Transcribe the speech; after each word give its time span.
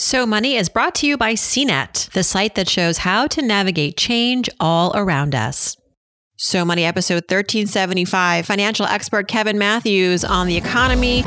So 0.00 0.24
Money 0.24 0.56
is 0.56 0.70
brought 0.70 0.94
to 0.96 1.06
you 1.06 1.18
by 1.18 1.34
CNET, 1.34 2.10
the 2.12 2.22
site 2.22 2.54
that 2.54 2.70
shows 2.70 2.96
how 2.96 3.26
to 3.26 3.42
navigate 3.42 3.98
change 3.98 4.48
all 4.58 4.96
around 4.96 5.34
us. 5.34 5.76
So 6.38 6.64
Money 6.64 6.86
episode 6.86 7.24
1375, 7.28 8.46
financial 8.46 8.86
expert 8.86 9.28
Kevin 9.28 9.58
Matthews 9.58 10.24
on 10.24 10.46
the 10.46 10.56
economy. 10.56 11.22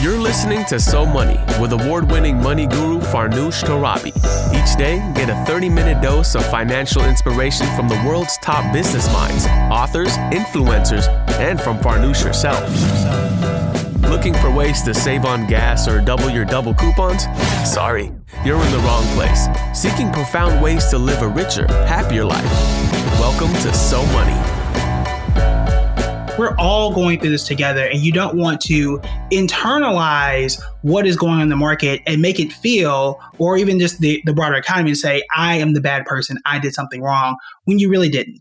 You're 0.00 0.16
listening 0.16 0.64
to 0.66 0.78
So 0.78 1.04
Money 1.04 1.40
with 1.60 1.72
award 1.72 2.08
winning 2.08 2.40
money 2.40 2.68
guru 2.68 3.00
Farnoosh 3.00 3.64
Torabi. 3.64 4.14
Each 4.54 4.78
day, 4.78 4.98
get 5.16 5.28
a 5.28 5.44
30 5.44 5.70
minute 5.70 6.00
dose 6.00 6.36
of 6.36 6.48
financial 6.52 7.04
inspiration 7.04 7.66
from 7.74 7.88
the 7.88 8.00
world's 8.06 8.38
top 8.42 8.72
business 8.72 9.12
minds, 9.12 9.44
authors, 9.72 10.16
influencers, 10.30 11.08
and 11.40 11.60
from 11.60 11.78
Farnoosh 11.78 12.22
herself. 12.22 13.87
Looking 14.08 14.32
for 14.32 14.50
ways 14.50 14.80
to 14.84 14.94
save 14.94 15.26
on 15.26 15.46
gas 15.46 15.86
or 15.86 16.00
double 16.00 16.30
your 16.30 16.46
double 16.46 16.72
coupons? 16.72 17.24
Sorry, 17.70 18.10
you're 18.42 18.60
in 18.60 18.72
the 18.72 18.78
wrong 18.78 19.04
place. 19.08 19.48
Seeking 19.74 20.10
profound 20.10 20.62
ways 20.62 20.86
to 20.86 20.98
live 20.98 21.20
a 21.20 21.28
richer, 21.28 21.66
happier 21.84 22.24
life. 22.24 22.42
Welcome 23.20 23.52
to 23.52 23.74
So 23.74 24.02
Money. 24.06 24.32
We're 26.38 26.56
all 26.56 26.94
going 26.94 27.20
through 27.20 27.30
this 27.30 27.46
together, 27.46 27.84
and 27.84 28.00
you 28.00 28.10
don't 28.10 28.36
want 28.36 28.62
to 28.62 28.98
internalize 29.30 30.58
what 30.80 31.06
is 31.06 31.16
going 31.16 31.34
on 31.34 31.42
in 31.42 31.48
the 31.50 31.56
market 31.56 32.00
and 32.06 32.22
make 32.22 32.40
it 32.40 32.50
feel, 32.50 33.20
or 33.36 33.58
even 33.58 33.78
just 33.78 34.00
the, 34.00 34.22
the 34.24 34.32
broader 34.32 34.54
economy, 34.54 34.90
and 34.90 34.98
say, 34.98 35.22
I 35.36 35.56
am 35.56 35.74
the 35.74 35.82
bad 35.82 36.06
person, 36.06 36.38
I 36.46 36.58
did 36.60 36.72
something 36.72 37.02
wrong, 37.02 37.36
when 37.64 37.78
you 37.78 37.90
really 37.90 38.08
didn't 38.08 38.40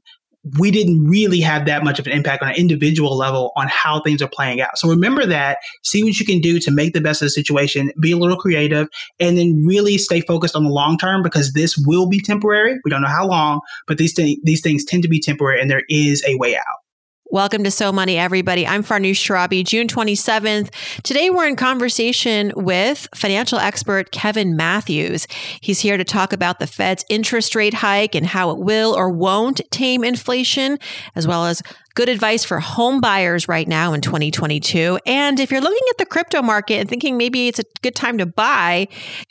we 0.57 0.71
didn't 0.71 1.05
really 1.05 1.39
have 1.39 1.65
that 1.65 1.83
much 1.83 1.99
of 1.99 2.07
an 2.07 2.13
impact 2.13 2.43
on 2.43 2.49
an 2.49 2.55
individual 2.55 3.17
level 3.17 3.51
on 3.55 3.67
how 3.67 4.01
things 4.01 4.21
are 4.21 4.29
playing 4.29 4.61
out. 4.61 4.77
So 4.77 4.89
remember 4.89 5.25
that, 5.25 5.57
see 5.83 6.03
what 6.03 6.19
you 6.19 6.25
can 6.25 6.39
do 6.39 6.59
to 6.59 6.71
make 6.71 6.93
the 6.93 7.01
best 7.01 7.21
of 7.21 7.27
the 7.27 7.29
situation, 7.31 7.91
be 7.99 8.11
a 8.11 8.17
little 8.17 8.37
creative, 8.37 8.87
and 9.19 9.37
then 9.37 9.63
really 9.65 9.97
stay 9.97 10.21
focused 10.21 10.55
on 10.55 10.63
the 10.63 10.69
long 10.69 10.97
term 10.97 11.23
because 11.23 11.53
this 11.53 11.77
will 11.77 12.07
be 12.07 12.19
temporary. 12.19 12.77
We 12.83 12.91
don't 12.91 13.01
know 13.01 13.07
how 13.07 13.27
long, 13.27 13.61
but 13.87 13.97
these, 13.97 14.13
th- 14.13 14.39
these 14.43 14.61
things 14.61 14.85
tend 14.85 15.03
to 15.03 15.09
be 15.09 15.19
temporary 15.19 15.61
and 15.61 15.69
there 15.69 15.83
is 15.89 16.23
a 16.27 16.35
way 16.35 16.55
out. 16.55 16.86
Welcome 17.29 17.65
to 17.65 17.71
So 17.71 17.91
Money, 17.91 18.17
everybody. 18.17 18.65
I'm 18.65 18.85
Farnoosh 18.85 19.19
Torabi, 19.27 19.65
June 19.65 19.87
27th. 19.87 20.69
Today, 21.03 21.29
we're 21.29 21.45
in 21.45 21.57
conversation 21.57 22.53
with 22.55 23.05
financial 23.13 23.59
expert 23.59 24.11
Kevin 24.11 24.55
Matthews. 24.55 25.27
He's 25.59 25.81
here 25.81 25.97
to 25.97 26.05
talk 26.05 26.31
about 26.31 26.59
the 26.59 26.67
Fed's 26.67 27.03
interest 27.09 27.53
rate 27.53 27.73
hike 27.73 28.15
and 28.15 28.25
how 28.25 28.51
it 28.51 28.59
will 28.59 28.95
or 28.95 29.09
won't 29.09 29.59
tame 29.71 30.05
inflation, 30.05 30.79
as 31.15 31.27
well 31.27 31.45
as 31.45 31.61
good 31.97 32.09
advice 32.09 32.43
for 32.43 32.59
home 32.59 33.01
buyers 33.01 33.47
right 33.47 33.67
now 33.67 33.91
in 33.91 34.01
2022. 34.01 34.99
And 35.07 35.39
if 35.39 35.49
you're 35.49 35.59
looking 35.59 35.81
at 35.89 35.97
the 35.97 36.05
crypto 36.05 36.43
market 36.43 36.75
and 36.75 36.87
thinking 36.87 37.17
maybe 37.17 37.47
it's 37.47 37.57
a 37.57 37.63
good 37.81 37.95
time 37.95 38.19
to 38.19 38.27
buy, 38.27 38.87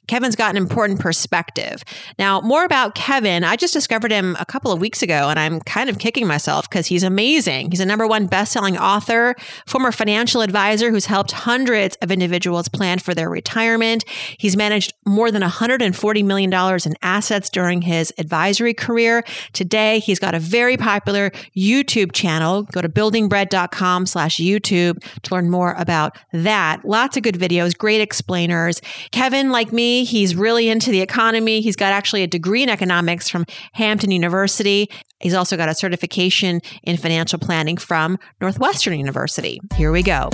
Kevin's 0.08 0.34
got 0.34 0.50
an 0.50 0.56
important 0.56 0.98
perspective. 0.98 1.84
Now, 2.19 2.41
more 2.41 2.64
about 2.64 2.97
Kevin, 2.97 3.45
I 3.45 3.55
just 3.55 3.73
discovered 3.73 4.11
him 4.11 4.36
a 4.41 4.45
couple 4.45 4.73
of 4.73 4.81
weeks 4.81 5.00
ago 5.00 5.28
and 5.28 5.39
I'm 5.39 5.61
kind 5.61 5.89
of 5.89 6.00
kicking 6.00 6.27
myself 6.27 6.69
because 6.69 6.89
he's 6.89 7.05
amazing. 7.05 7.70
He's 7.70 7.78
a 7.78 7.86
number 7.86 8.05
one 8.05 8.27
best-selling 8.27 8.77
author, 8.77 9.36
former 9.69 9.92
financial 9.92 10.41
advisor 10.41 10.91
who's 10.91 11.06
helped 11.06 11.30
hundreds 11.30 11.95
of 12.03 12.11
individuals 12.11 12.67
plan 12.67 12.98
for 12.98 13.14
their 13.14 13.30
retirement. 13.30 14.05
He's 14.39 14.56
managed 14.56 14.92
more 15.06 15.30
than 15.30 15.42
$140 15.42 16.25
million 16.25 16.53
in 16.53 16.97
assets 17.03 17.48
during 17.48 17.83
his 17.83 18.12
advisory 18.19 18.75
career. 18.75 19.23
Today, 19.53 20.01
he's 20.01 20.19
got 20.19 20.34
a 20.34 20.41
very 20.41 20.77
popular 20.77 21.30
YouTube 21.56 22.11
channel 22.11 22.56
Go 22.65 22.81
to 22.81 22.89
buildingbread.com 22.89 24.07
slash 24.07 24.37
YouTube 24.37 25.03
to 25.23 25.35
learn 25.35 25.51
more 25.51 25.75
about 25.79 26.17
that. 26.33 26.85
Lots 26.85 27.17
of 27.17 27.23
good 27.23 27.37
videos, 27.37 27.77
great 27.77 28.01
explainers. 28.01 28.81
Kevin, 29.11 29.51
like 29.51 29.73
me, 29.73 30.05
he's 30.05 30.35
really 30.35 30.69
into 30.69 30.91
the 30.91 31.01
economy. 31.01 31.61
He's 31.61 31.77
got 31.77 31.93
actually 31.93 32.23
a 32.23 32.27
degree 32.27 32.63
in 32.63 32.69
economics 32.69 33.29
from 33.29 33.45
Hampton 33.73 34.11
University. 34.11 34.89
He's 35.21 35.35
also 35.35 35.57
got 35.57 35.69
a 35.69 35.75
certification 35.75 36.61
in 36.83 36.97
financial 36.97 37.39
planning 37.39 37.77
from 37.77 38.19
Northwestern 38.41 38.98
University. 38.98 39.61
Here 39.75 39.92
we 39.92 40.03
go. 40.03 40.30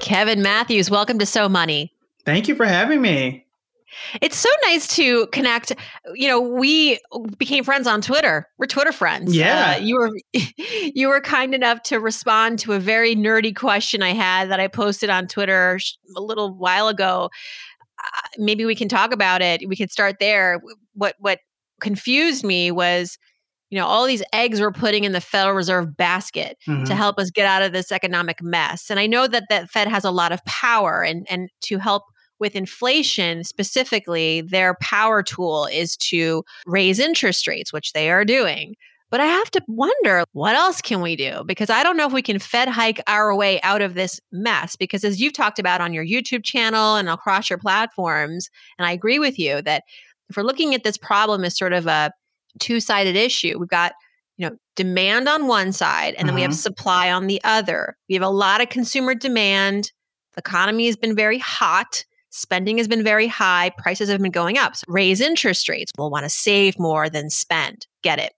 Kevin 0.00 0.42
Matthews, 0.42 0.90
welcome 0.90 1.18
to 1.18 1.26
So 1.26 1.48
Money. 1.48 1.92
Thank 2.24 2.48
you 2.48 2.54
for 2.54 2.66
having 2.66 3.00
me. 3.00 3.46
It's 4.20 4.36
so 4.36 4.48
nice 4.66 4.88
to 4.96 5.26
connect. 5.28 5.72
You 6.14 6.28
know, 6.28 6.40
we 6.40 6.98
became 7.38 7.64
friends 7.64 7.86
on 7.86 8.00
Twitter. 8.00 8.48
We're 8.58 8.66
Twitter 8.66 8.92
friends. 8.92 9.34
Yeah. 9.34 9.76
Uh, 9.76 9.80
you 9.80 9.96
were 9.96 10.10
you 10.94 11.08
were 11.08 11.20
kind 11.20 11.54
enough 11.54 11.82
to 11.84 12.00
respond 12.00 12.58
to 12.60 12.72
a 12.72 12.78
very 12.78 13.14
nerdy 13.14 13.54
question 13.54 14.02
I 14.02 14.12
had 14.12 14.50
that 14.50 14.60
I 14.60 14.68
posted 14.68 15.10
on 15.10 15.26
Twitter 15.26 15.78
a 16.16 16.20
little 16.20 16.54
while 16.54 16.88
ago. 16.88 17.30
Uh, 18.02 18.20
maybe 18.38 18.64
we 18.64 18.74
can 18.74 18.88
talk 18.88 19.12
about 19.12 19.42
it. 19.42 19.68
We 19.68 19.76
can 19.76 19.88
start 19.88 20.16
there. 20.20 20.60
What 20.94 21.16
what 21.18 21.38
confused 21.80 22.44
me 22.44 22.70
was 22.70 23.18
you 23.70 23.78
know 23.78 23.86
all 23.86 24.06
these 24.06 24.22
eggs 24.32 24.60
we're 24.60 24.70
putting 24.70 25.04
in 25.04 25.12
the 25.12 25.20
federal 25.20 25.56
reserve 25.56 25.96
basket 25.96 26.58
mm-hmm. 26.68 26.84
to 26.84 26.94
help 26.94 27.18
us 27.18 27.30
get 27.30 27.46
out 27.46 27.62
of 27.62 27.72
this 27.72 27.90
economic 27.90 28.40
mess 28.40 28.88
and 28.90 29.00
i 29.00 29.06
know 29.06 29.26
that 29.26 29.44
that 29.48 29.68
fed 29.68 29.88
has 29.88 30.04
a 30.04 30.10
lot 30.10 30.30
of 30.30 30.44
power 30.44 31.02
and 31.02 31.26
and 31.28 31.48
to 31.60 31.78
help 31.78 32.04
with 32.42 32.56
inflation 32.56 33.44
specifically, 33.44 34.40
their 34.40 34.74
power 34.80 35.22
tool 35.22 35.66
is 35.66 35.96
to 35.98 36.42
raise 36.66 36.98
interest 36.98 37.46
rates, 37.46 37.72
which 37.72 37.92
they 37.92 38.10
are 38.10 38.24
doing. 38.24 38.74
But 39.10 39.20
I 39.20 39.26
have 39.26 39.50
to 39.52 39.62
wonder 39.68 40.24
what 40.32 40.56
else 40.56 40.82
can 40.82 41.00
we 41.00 41.14
do? 41.14 41.44
Because 41.46 41.70
I 41.70 41.84
don't 41.84 41.96
know 41.96 42.06
if 42.06 42.12
we 42.12 42.20
can 42.20 42.40
Fed 42.40 42.68
hike 42.68 43.00
our 43.06 43.34
way 43.36 43.60
out 43.62 43.80
of 43.80 43.94
this 43.94 44.18
mess. 44.32 44.74
Because 44.74 45.04
as 45.04 45.20
you've 45.20 45.34
talked 45.34 45.60
about 45.60 45.80
on 45.80 45.94
your 45.94 46.04
YouTube 46.04 46.42
channel 46.44 46.96
and 46.96 47.08
across 47.08 47.48
your 47.48 47.60
platforms, 47.60 48.50
and 48.76 48.86
I 48.86 48.92
agree 48.92 49.20
with 49.20 49.38
you 49.38 49.62
that 49.62 49.84
if 50.28 50.36
we're 50.36 50.42
looking 50.42 50.74
at 50.74 50.82
this 50.82 50.98
problem 50.98 51.44
as 51.44 51.56
sort 51.56 51.72
of 51.72 51.86
a 51.86 52.10
two 52.58 52.80
sided 52.80 53.14
issue, 53.14 53.56
we've 53.58 53.68
got 53.68 53.92
you 54.36 54.48
know 54.48 54.56
demand 54.74 55.28
on 55.28 55.46
one 55.46 55.70
side 55.70 56.14
and 56.16 56.26
then 56.26 56.34
we 56.34 56.42
have 56.42 56.50
mm-hmm. 56.50 56.56
supply 56.56 57.12
on 57.12 57.26
the 57.26 57.40
other 57.44 57.96
we 58.08 58.14
have 58.14 58.22
a 58.22 58.28
lot 58.28 58.62
of 58.62 58.70
consumer 58.70 59.14
demand 59.14 59.92
the 60.34 60.40
economy 60.40 60.86
has 60.86 60.96
been 60.96 61.14
very 61.14 61.38
hot 61.38 62.04
Spending 62.34 62.78
has 62.78 62.88
been 62.88 63.04
very 63.04 63.26
high, 63.26 63.70
prices 63.76 64.08
have 64.08 64.20
been 64.20 64.32
going 64.32 64.56
up. 64.56 64.74
So 64.74 64.84
raise 64.88 65.20
interest 65.20 65.68
rates. 65.68 65.92
We'll 65.98 66.10
want 66.10 66.24
to 66.24 66.30
save 66.30 66.78
more 66.78 67.10
than 67.10 67.28
spend. 67.28 67.86
Get 68.02 68.18
it. 68.18 68.32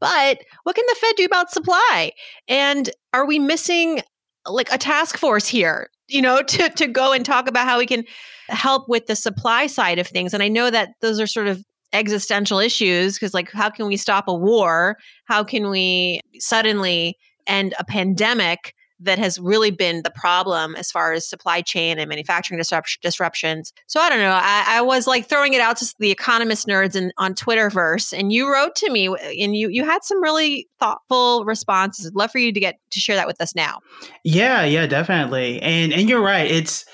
But 0.00 0.38
what 0.64 0.74
can 0.76 0.84
the 0.88 0.96
Fed 1.00 1.14
do 1.16 1.24
about 1.24 1.52
supply? 1.52 2.10
And 2.48 2.90
are 3.14 3.24
we 3.24 3.38
missing 3.38 4.02
like 4.46 4.70
a 4.72 4.78
task 4.78 5.16
force 5.16 5.46
here, 5.46 5.88
you 6.08 6.20
know, 6.20 6.42
to, 6.42 6.68
to 6.70 6.86
go 6.88 7.12
and 7.12 7.24
talk 7.24 7.48
about 7.48 7.66
how 7.66 7.78
we 7.78 7.86
can 7.86 8.04
help 8.48 8.88
with 8.88 9.06
the 9.06 9.16
supply 9.16 9.68
side 9.68 9.98
of 9.98 10.08
things? 10.08 10.34
And 10.34 10.42
I 10.42 10.48
know 10.48 10.68
that 10.68 10.90
those 11.00 11.20
are 11.20 11.26
sort 11.26 11.46
of 11.46 11.64
existential 11.92 12.58
issues 12.58 13.14
because, 13.14 13.32
like, 13.32 13.50
how 13.52 13.70
can 13.70 13.86
we 13.86 13.96
stop 13.96 14.28
a 14.28 14.34
war? 14.34 14.96
How 15.26 15.44
can 15.44 15.70
we 15.70 16.20
suddenly 16.38 17.16
end 17.46 17.74
a 17.78 17.84
pandemic? 17.84 18.74
That 19.00 19.18
has 19.18 19.38
really 19.38 19.70
been 19.70 20.02
the 20.02 20.10
problem 20.10 20.74
as 20.76 20.90
far 20.90 21.12
as 21.12 21.28
supply 21.28 21.60
chain 21.60 21.98
and 21.98 22.08
manufacturing 22.08 22.58
disrupt- 22.58 22.98
disruptions. 23.02 23.72
So 23.86 24.00
I 24.00 24.08
don't 24.08 24.20
know. 24.20 24.30
I, 24.30 24.64
I, 24.66 24.80
was 24.80 25.06
like 25.06 25.28
throwing 25.28 25.52
it 25.52 25.60
out 25.60 25.76
to 25.78 25.94
the 25.98 26.10
economist 26.10 26.66
nerds 26.66 26.94
and 26.94 27.12
on 27.18 27.34
Twitterverse, 27.34 28.16
and 28.16 28.32
you 28.32 28.50
wrote 28.50 28.74
to 28.76 28.90
me, 28.90 29.06
and 29.06 29.54
you 29.54 29.68
you 29.68 29.84
had 29.84 30.04
some 30.04 30.22
really 30.22 30.68
thoughtful 30.78 31.44
responses. 31.44 32.06
I'd 32.06 32.14
love 32.14 32.30
for 32.30 32.38
you 32.38 32.52
to 32.52 32.60
get 32.60 32.78
to 32.90 33.00
share 33.00 33.16
that 33.16 33.26
with 33.26 33.40
us 33.40 33.54
now. 33.54 33.80
Yeah, 34.24 34.64
yeah, 34.64 34.86
definitely. 34.86 35.60
And 35.60 35.92
and 35.92 36.08
you're 36.08 36.22
right. 36.22 36.50
It's 36.50 36.86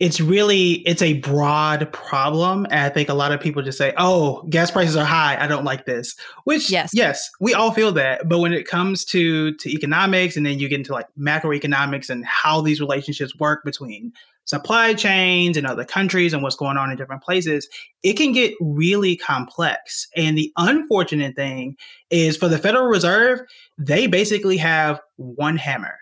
it's 0.00 0.18
really 0.18 0.72
it's 0.86 1.02
a 1.02 1.12
broad 1.20 1.92
problem. 1.92 2.64
And 2.70 2.80
i 2.80 2.88
think 2.88 3.08
a 3.10 3.14
lot 3.14 3.32
of 3.32 3.40
people 3.40 3.62
just 3.62 3.78
say 3.78 3.92
oh 3.96 4.42
gas 4.48 4.70
prices 4.70 4.96
are 4.96 5.04
high. 5.04 5.36
I 5.40 5.46
don't 5.46 5.64
like 5.64 5.84
this 5.84 6.16
which 6.44 6.70
yes. 6.70 6.90
yes 6.92 7.30
we 7.38 7.54
all 7.54 7.70
feel 7.70 7.92
that. 7.92 8.28
But 8.28 8.40
when 8.40 8.52
it 8.52 8.66
comes 8.66 9.04
to 9.06 9.54
to 9.54 9.70
economics 9.70 10.36
and 10.36 10.44
then 10.44 10.58
you 10.58 10.68
get 10.68 10.78
into 10.78 10.92
like 10.92 11.06
macroeconomics 11.18 12.10
and 12.10 12.24
how 12.24 12.62
these 12.62 12.80
relationships 12.80 13.38
work 13.38 13.62
between 13.64 14.12
supply 14.46 14.94
chains 14.94 15.56
and 15.56 15.66
other 15.66 15.84
countries 15.84 16.32
and 16.32 16.42
what's 16.42 16.56
going 16.56 16.76
on 16.76 16.90
in 16.90 16.96
different 16.96 17.22
places 17.22 17.68
it 18.02 18.14
can 18.14 18.32
get 18.32 18.54
really 18.60 19.16
complex. 19.16 20.08
And 20.16 20.36
the 20.36 20.50
unfortunate 20.56 21.36
thing 21.36 21.76
is 22.08 22.36
for 22.38 22.48
the 22.48 22.58
federal 22.58 22.86
reserve 22.86 23.40
they 23.78 24.06
basically 24.06 24.56
have 24.56 25.00
one 25.16 25.58
hammer 25.58 25.98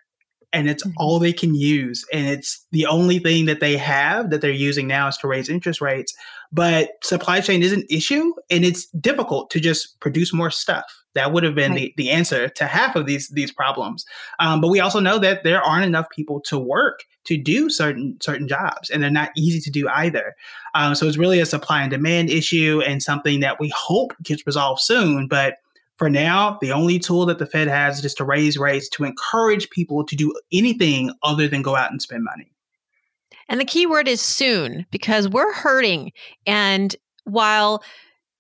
and 0.52 0.68
it's 0.68 0.82
mm-hmm. 0.82 0.94
all 0.96 1.18
they 1.18 1.32
can 1.32 1.54
use 1.54 2.04
and 2.12 2.26
it's 2.26 2.66
the 2.72 2.86
only 2.86 3.18
thing 3.18 3.46
that 3.46 3.60
they 3.60 3.76
have 3.76 4.30
that 4.30 4.40
they're 4.40 4.50
using 4.50 4.86
now 4.86 5.08
is 5.08 5.16
to 5.16 5.28
raise 5.28 5.48
interest 5.48 5.80
rates 5.80 6.14
but 6.50 6.92
supply 7.02 7.40
chain 7.40 7.62
is 7.62 7.72
an 7.72 7.84
issue 7.90 8.32
and 8.50 8.64
it's 8.64 8.86
difficult 9.00 9.50
to 9.50 9.60
just 9.60 9.98
produce 10.00 10.32
more 10.32 10.50
stuff 10.50 11.04
that 11.14 11.32
would 11.32 11.42
have 11.42 11.54
been 11.54 11.72
right. 11.72 11.92
the, 11.96 12.04
the 12.04 12.10
answer 12.10 12.48
to 12.48 12.66
half 12.66 12.96
of 12.96 13.06
these 13.06 13.28
these 13.30 13.52
problems 13.52 14.04
um, 14.38 14.60
but 14.60 14.68
we 14.68 14.80
also 14.80 15.00
know 15.00 15.18
that 15.18 15.44
there 15.44 15.62
aren't 15.62 15.86
enough 15.86 16.08
people 16.10 16.40
to 16.40 16.58
work 16.58 17.04
to 17.24 17.36
do 17.36 17.68
certain 17.68 18.16
certain 18.20 18.48
jobs 18.48 18.88
and 18.90 19.02
they're 19.02 19.10
not 19.10 19.30
easy 19.36 19.60
to 19.60 19.70
do 19.70 19.88
either 19.88 20.34
um, 20.74 20.94
so 20.94 21.06
it's 21.06 21.18
really 21.18 21.40
a 21.40 21.46
supply 21.46 21.82
and 21.82 21.90
demand 21.90 22.30
issue 22.30 22.80
and 22.86 23.02
something 23.02 23.40
that 23.40 23.60
we 23.60 23.72
hope 23.76 24.14
gets 24.22 24.46
resolved 24.46 24.80
soon 24.80 25.26
but 25.28 25.56
for 25.98 26.08
now, 26.08 26.58
the 26.60 26.72
only 26.72 27.00
tool 27.00 27.26
that 27.26 27.38
the 27.38 27.46
Fed 27.46 27.66
has 27.66 28.04
is 28.04 28.14
to 28.14 28.24
raise 28.24 28.56
rates 28.56 28.88
to 28.90 29.04
encourage 29.04 29.68
people 29.70 30.04
to 30.06 30.14
do 30.14 30.32
anything 30.52 31.10
other 31.24 31.48
than 31.48 31.60
go 31.60 31.74
out 31.74 31.90
and 31.90 32.00
spend 32.00 32.22
money. 32.22 32.52
And 33.48 33.60
the 33.60 33.64
key 33.64 33.84
word 33.84 34.06
is 34.06 34.20
soon 34.20 34.86
because 34.92 35.28
we're 35.28 35.52
hurting. 35.52 36.12
And 36.46 36.94
while 37.24 37.82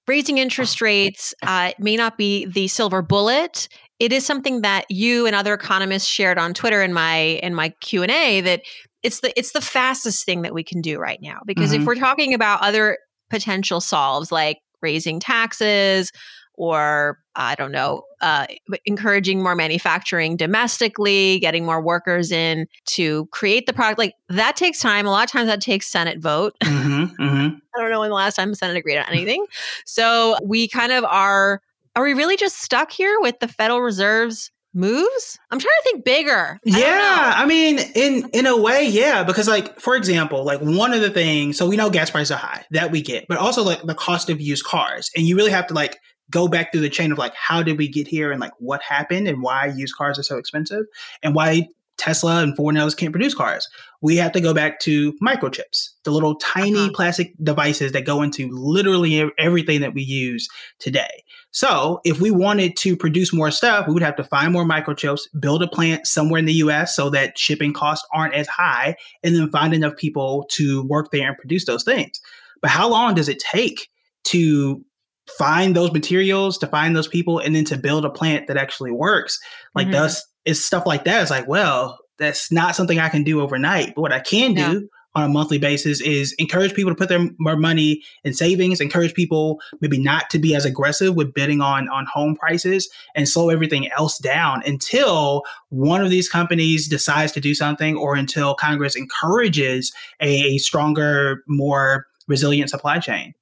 raising 0.06 0.38
interest 0.38 0.80
rates 0.80 1.34
uh, 1.42 1.72
may 1.80 1.96
not 1.96 2.16
be 2.16 2.46
the 2.46 2.68
silver 2.68 3.02
bullet, 3.02 3.68
it 3.98 4.12
is 4.12 4.24
something 4.24 4.60
that 4.60 4.86
you 4.88 5.26
and 5.26 5.34
other 5.34 5.52
economists 5.52 6.06
shared 6.06 6.38
on 6.38 6.54
Twitter 6.54 6.80
in 6.82 6.92
my 6.92 7.16
in 7.42 7.54
my 7.54 7.70
Q 7.80 8.04
and 8.04 8.12
A 8.12 8.40
that 8.42 8.62
it's 9.02 9.20
the 9.20 9.36
it's 9.36 9.52
the 9.52 9.60
fastest 9.60 10.24
thing 10.24 10.42
that 10.42 10.54
we 10.54 10.62
can 10.62 10.80
do 10.80 10.98
right 10.98 11.18
now 11.20 11.40
because 11.44 11.72
mm-hmm. 11.72 11.82
if 11.82 11.86
we're 11.86 11.96
talking 11.96 12.34
about 12.34 12.62
other 12.62 12.98
potential 13.28 13.80
solves 13.80 14.30
like 14.30 14.58
raising 14.80 15.18
taxes 15.18 16.12
or 16.58 17.20
I 17.36 17.54
don't 17.54 17.70
know, 17.70 18.02
uh, 18.20 18.46
encouraging 18.84 19.42
more 19.42 19.54
manufacturing 19.54 20.36
domestically, 20.36 21.38
getting 21.38 21.64
more 21.64 21.80
workers 21.80 22.32
in 22.32 22.66
to 22.86 23.26
create 23.26 23.66
the 23.66 23.72
product. 23.72 23.98
Like 23.98 24.14
that 24.28 24.56
takes 24.56 24.80
time. 24.80 25.06
A 25.06 25.10
lot 25.10 25.24
of 25.24 25.30
times 25.30 25.46
that 25.46 25.60
takes 25.60 25.86
Senate 25.86 26.18
vote. 26.18 26.54
Mm-hmm, 26.62 27.22
mm-hmm. 27.22 27.56
I 27.76 27.80
don't 27.80 27.90
know 27.90 28.00
when 28.00 28.10
the 28.10 28.14
last 28.16 28.34
time 28.34 28.50
the 28.50 28.56
Senate 28.56 28.76
agreed 28.76 28.98
on 28.98 29.06
anything. 29.08 29.46
so 29.86 30.36
we 30.42 30.68
kind 30.68 30.92
of 30.92 31.04
are. 31.04 31.62
Are 31.96 32.04
we 32.04 32.12
really 32.12 32.36
just 32.36 32.60
stuck 32.60 32.92
here 32.92 33.18
with 33.20 33.40
the 33.40 33.48
Federal 33.48 33.80
Reserve's 33.80 34.52
moves? 34.74 35.38
I'm 35.50 35.58
trying 35.58 35.74
to 35.82 35.90
think 35.90 36.04
bigger. 36.04 36.58
I 36.64 36.78
yeah, 36.78 37.34
I 37.36 37.46
mean, 37.46 37.78
in 37.94 38.28
in 38.32 38.46
a 38.46 38.56
way, 38.56 38.84
yeah, 38.84 39.22
because 39.22 39.46
like 39.46 39.80
for 39.80 39.96
example, 39.96 40.44
like 40.44 40.60
one 40.60 40.92
of 40.92 41.00
the 41.00 41.10
things, 41.10 41.56
so 41.56 41.68
we 41.68 41.76
know 41.76 41.88
gas 41.88 42.10
prices 42.10 42.32
are 42.32 42.38
high 42.38 42.64
that 42.72 42.90
we 42.90 43.00
get, 43.00 43.26
but 43.28 43.38
also 43.38 43.62
like 43.62 43.82
the 43.82 43.94
cost 43.94 44.28
of 44.28 44.40
used 44.40 44.64
cars, 44.64 45.10
and 45.16 45.26
you 45.26 45.36
really 45.36 45.52
have 45.52 45.68
to 45.68 45.74
like 45.74 45.98
go 46.30 46.48
back 46.48 46.72
through 46.72 46.82
the 46.82 46.88
chain 46.88 47.12
of 47.12 47.18
like 47.18 47.34
how 47.34 47.62
did 47.62 47.78
we 47.78 47.88
get 47.88 48.06
here 48.06 48.30
and 48.30 48.40
like 48.40 48.52
what 48.58 48.82
happened 48.82 49.28
and 49.28 49.42
why 49.42 49.66
used 49.66 49.96
cars 49.96 50.18
are 50.18 50.22
so 50.22 50.36
expensive 50.38 50.84
and 51.22 51.34
why 51.34 51.66
Tesla 51.98 52.42
and 52.42 52.56
Ford 52.56 52.74
and 52.74 52.80
others 52.80 52.94
can't 52.94 53.12
produce 53.12 53.34
cars. 53.34 53.68
We 54.00 54.16
have 54.16 54.32
to 54.32 54.40
go 54.40 54.54
back 54.54 54.78
to 54.80 55.12
microchips, 55.14 55.90
the 56.04 56.12
little 56.12 56.36
tiny 56.36 56.78
uh-huh. 56.78 56.92
plastic 56.94 57.34
devices 57.42 57.92
that 57.92 58.04
go 58.04 58.22
into 58.22 58.48
literally 58.52 59.30
everything 59.36 59.80
that 59.80 59.94
we 59.94 60.02
use 60.02 60.48
today. 60.78 61.24
So, 61.50 62.00
if 62.04 62.20
we 62.20 62.30
wanted 62.30 62.76
to 62.78 62.96
produce 62.96 63.32
more 63.32 63.50
stuff, 63.50 63.88
we 63.88 63.94
would 63.94 64.02
have 64.02 64.16
to 64.16 64.24
find 64.24 64.52
more 64.52 64.64
microchips, 64.64 65.22
build 65.40 65.62
a 65.62 65.66
plant 65.66 66.06
somewhere 66.06 66.38
in 66.38 66.44
the 66.44 66.52
US 66.54 66.94
so 66.94 67.10
that 67.10 67.36
shipping 67.36 67.72
costs 67.72 68.06
aren't 68.14 68.34
as 68.34 68.46
high, 68.46 68.96
and 69.24 69.34
then 69.34 69.50
find 69.50 69.74
enough 69.74 69.96
people 69.96 70.46
to 70.50 70.84
work 70.84 71.10
there 71.10 71.26
and 71.26 71.36
produce 71.36 71.64
those 71.64 71.82
things. 71.82 72.20
But 72.62 72.70
how 72.70 72.88
long 72.88 73.14
does 73.14 73.28
it 73.28 73.40
take 73.40 73.88
to 74.24 74.84
find 75.36 75.76
those 75.76 75.92
materials, 75.92 76.58
to 76.58 76.66
find 76.66 76.96
those 76.96 77.08
people, 77.08 77.38
and 77.38 77.54
then 77.54 77.64
to 77.66 77.76
build 77.76 78.04
a 78.04 78.10
plant 78.10 78.46
that 78.46 78.56
actually 78.56 78.92
works? 78.92 79.38
Like, 79.74 79.86
mm-hmm. 79.86 79.92
thus, 79.92 80.24
it's 80.44 80.64
stuff 80.64 80.86
like 80.86 81.04
that. 81.04 81.22
It's 81.22 81.30
like, 81.30 81.48
well, 81.48 81.98
that's 82.18 82.50
not 82.50 82.74
something 82.74 82.98
I 82.98 83.08
can 83.08 83.24
do 83.24 83.40
overnight. 83.40 83.94
But 83.94 84.02
what 84.02 84.12
I 84.12 84.20
can 84.20 84.54
do 84.54 84.88
on 85.14 85.24
a 85.24 85.28
monthly 85.28 85.58
basis 85.58 86.00
is 86.00 86.32
encourage 86.38 86.74
people 86.74 86.92
to 86.92 86.96
put 86.96 87.08
their 87.08 87.28
more 87.38 87.56
money 87.56 88.02
in 88.24 88.34
savings, 88.34 88.80
encourage 88.80 89.14
people 89.14 89.60
maybe 89.80 89.98
not 89.98 90.30
to 90.30 90.38
be 90.38 90.54
as 90.54 90.64
aggressive 90.64 91.16
with 91.16 91.34
bidding 91.34 91.60
on 91.60 91.88
on 91.88 92.06
home 92.06 92.36
prices 92.36 92.88
and 93.14 93.28
slow 93.28 93.48
everything 93.50 93.90
else 93.92 94.18
down 94.18 94.62
until 94.66 95.42
one 95.70 96.02
of 96.02 96.10
these 96.10 96.28
companies 96.28 96.88
decides 96.88 97.32
to 97.32 97.40
do 97.40 97.54
something 97.54 97.96
or 97.96 98.14
until 98.14 98.54
Congress 98.54 98.94
encourages 98.94 99.92
a, 100.20 100.54
a 100.54 100.58
stronger, 100.58 101.42
more 101.46 102.06
resilient 102.26 102.70
supply 102.70 102.98
chain. 102.98 103.34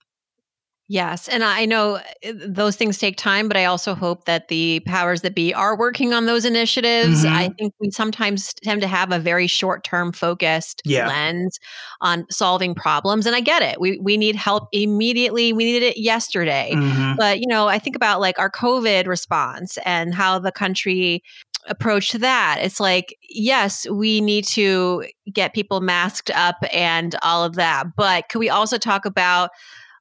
Yes. 0.89 1.29
And 1.29 1.43
I 1.43 1.65
know 1.65 2.01
eh, 2.23 2.33
those 2.35 2.77
things 2.77 2.99
take 2.99 3.17
time, 3.17 3.49
but 3.49 3.57
I 3.57 3.65
also 3.65 3.95
hope 3.95 4.25
that 4.27 4.49
the 4.49 4.81
powers 4.81 5.23
that 5.23 5.35
be 5.35 5.53
are 5.53 5.77
working 5.77 6.13
on 6.13 6.27
those 6.27 6.45
initiatives. 6.45 7.25
Mm-hmm. 7.25 7.35
I 7.35 7.49
think 7.59 7.75
we 7.81 7.91
sometimes 7.91 8.55
tend 8.55 8.83
to 8.83 8.87
have 8.87 9.11
a 9.11 9.19
very 9.19 9.49
short 9.49 9.83
term 9.83 10.13
focused 10.13 10.83
yeah. 10.85 11.09
lens 11.09 11.59
on 12.01 12.25
solving 12.31 12.75
problems. 12.75 13.27
And 13.27 13.35
I 13.35 13.41
get 13.41 13.63
it. 13.63 13.81
We, 13.81 13.99
we 13.99 14.17
need 14.17 14.37
help 14.37 14.69
immediately. 14.71 15.53
We 15.53 15.65
needed 15.65 15.83
it 15.83 15.99
yesterday. 15.99 16.71
Mm-hmm. 16.75 17.17
But, 17.17 17.41
you 17.41 17.49
know, 17.49 17.67
I 17.67 17.81
think 17.81 17.97
about 17.97 18.21
like 18.21 18.39
our 18.39 18.51
COVID 18.51 19.09
response 19.09 19.79
and 19.85 20.15
how 20.15 20.39
the 20.39 20.53
country 20.53 21.25
approached 21.69 22.21
that. 22.21 22.59
It's 22.63 22.79
like, 22.79 23.17
yes, 23.29 23.89
we 23.91 24.21
need 24.21 24.45
to 24.45 25.05
get 25.33 25.53
people 25.53 25.81
masked 25.81 26.31
up 26.31 26.57
and 26.73 27.17
all 27.23 27.43
of 27.43 27.57
that. 27.57 27.97
But 27.97 28.29
could 28.29 28.39
we 28.39 28.51
also 28.51 28.79
talk 28.79 29.05
about 29.05 29.51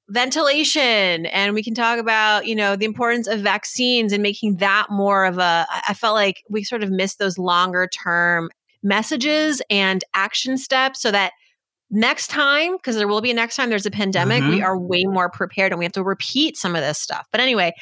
ventilation 0.10 1.25
and 1.25 1.56
we 1.56 1.63
can 1.63 1.74
talk 1.74 1.98
about 1.98 2.46
you 2.46 2.56
know 2.56 2.75
the 2.75 2.86
importance 2.86 3.28
of 3.28 3.40
vaccines 3.40 4.13
and 4.13 4.22
making 4.22 4.57
that 4.57 4.86
more 4.92 5.25
of 5.25 5.40
a 5.40 5.66
i 5.88 5.96
felt 5.96 6.13
like 6.13 6.44
we 6.48 6.63
sort 6.63 6.84
of 6.84 6.92
missed 6.92 7.18
those 7.18 7.40
longer 7.40 7.88
term 7.88 8.50
messages 8.84 9.63
and 9.72 10.04
action 10.13 10.60
steps 10.60 11.02
so 11.02 11.10
that 11.10 11.31
next 11.90 12.28
time 12.28 12.74
because 12.78 12.96
there 12.96 13.07
will 13.07 13.22
be 13.22 13.31
a 13.31 13.34
next 13.34 13.56
time 13.56 13.69
there's 13.69 13.86
a 13.88 13.92
pandemic 13.92 14.44
mm-hmm. 14.44 14.52
we 14.52 14.62
are 14.62 14.78
way 14.78 15.06
more 15.06 15.30
prepared 15.30 15.72
and 15.72 15.80
we 15.80 15.86
have 15.86 15.92
to 15.92 16.04
repeat 16.04 16.56
some 16.56 16.75
of 16.75 16.81
this 16.81 17.00
stuff 17.00 17.28
but 17.31 17.42
anyway 17.42 17.74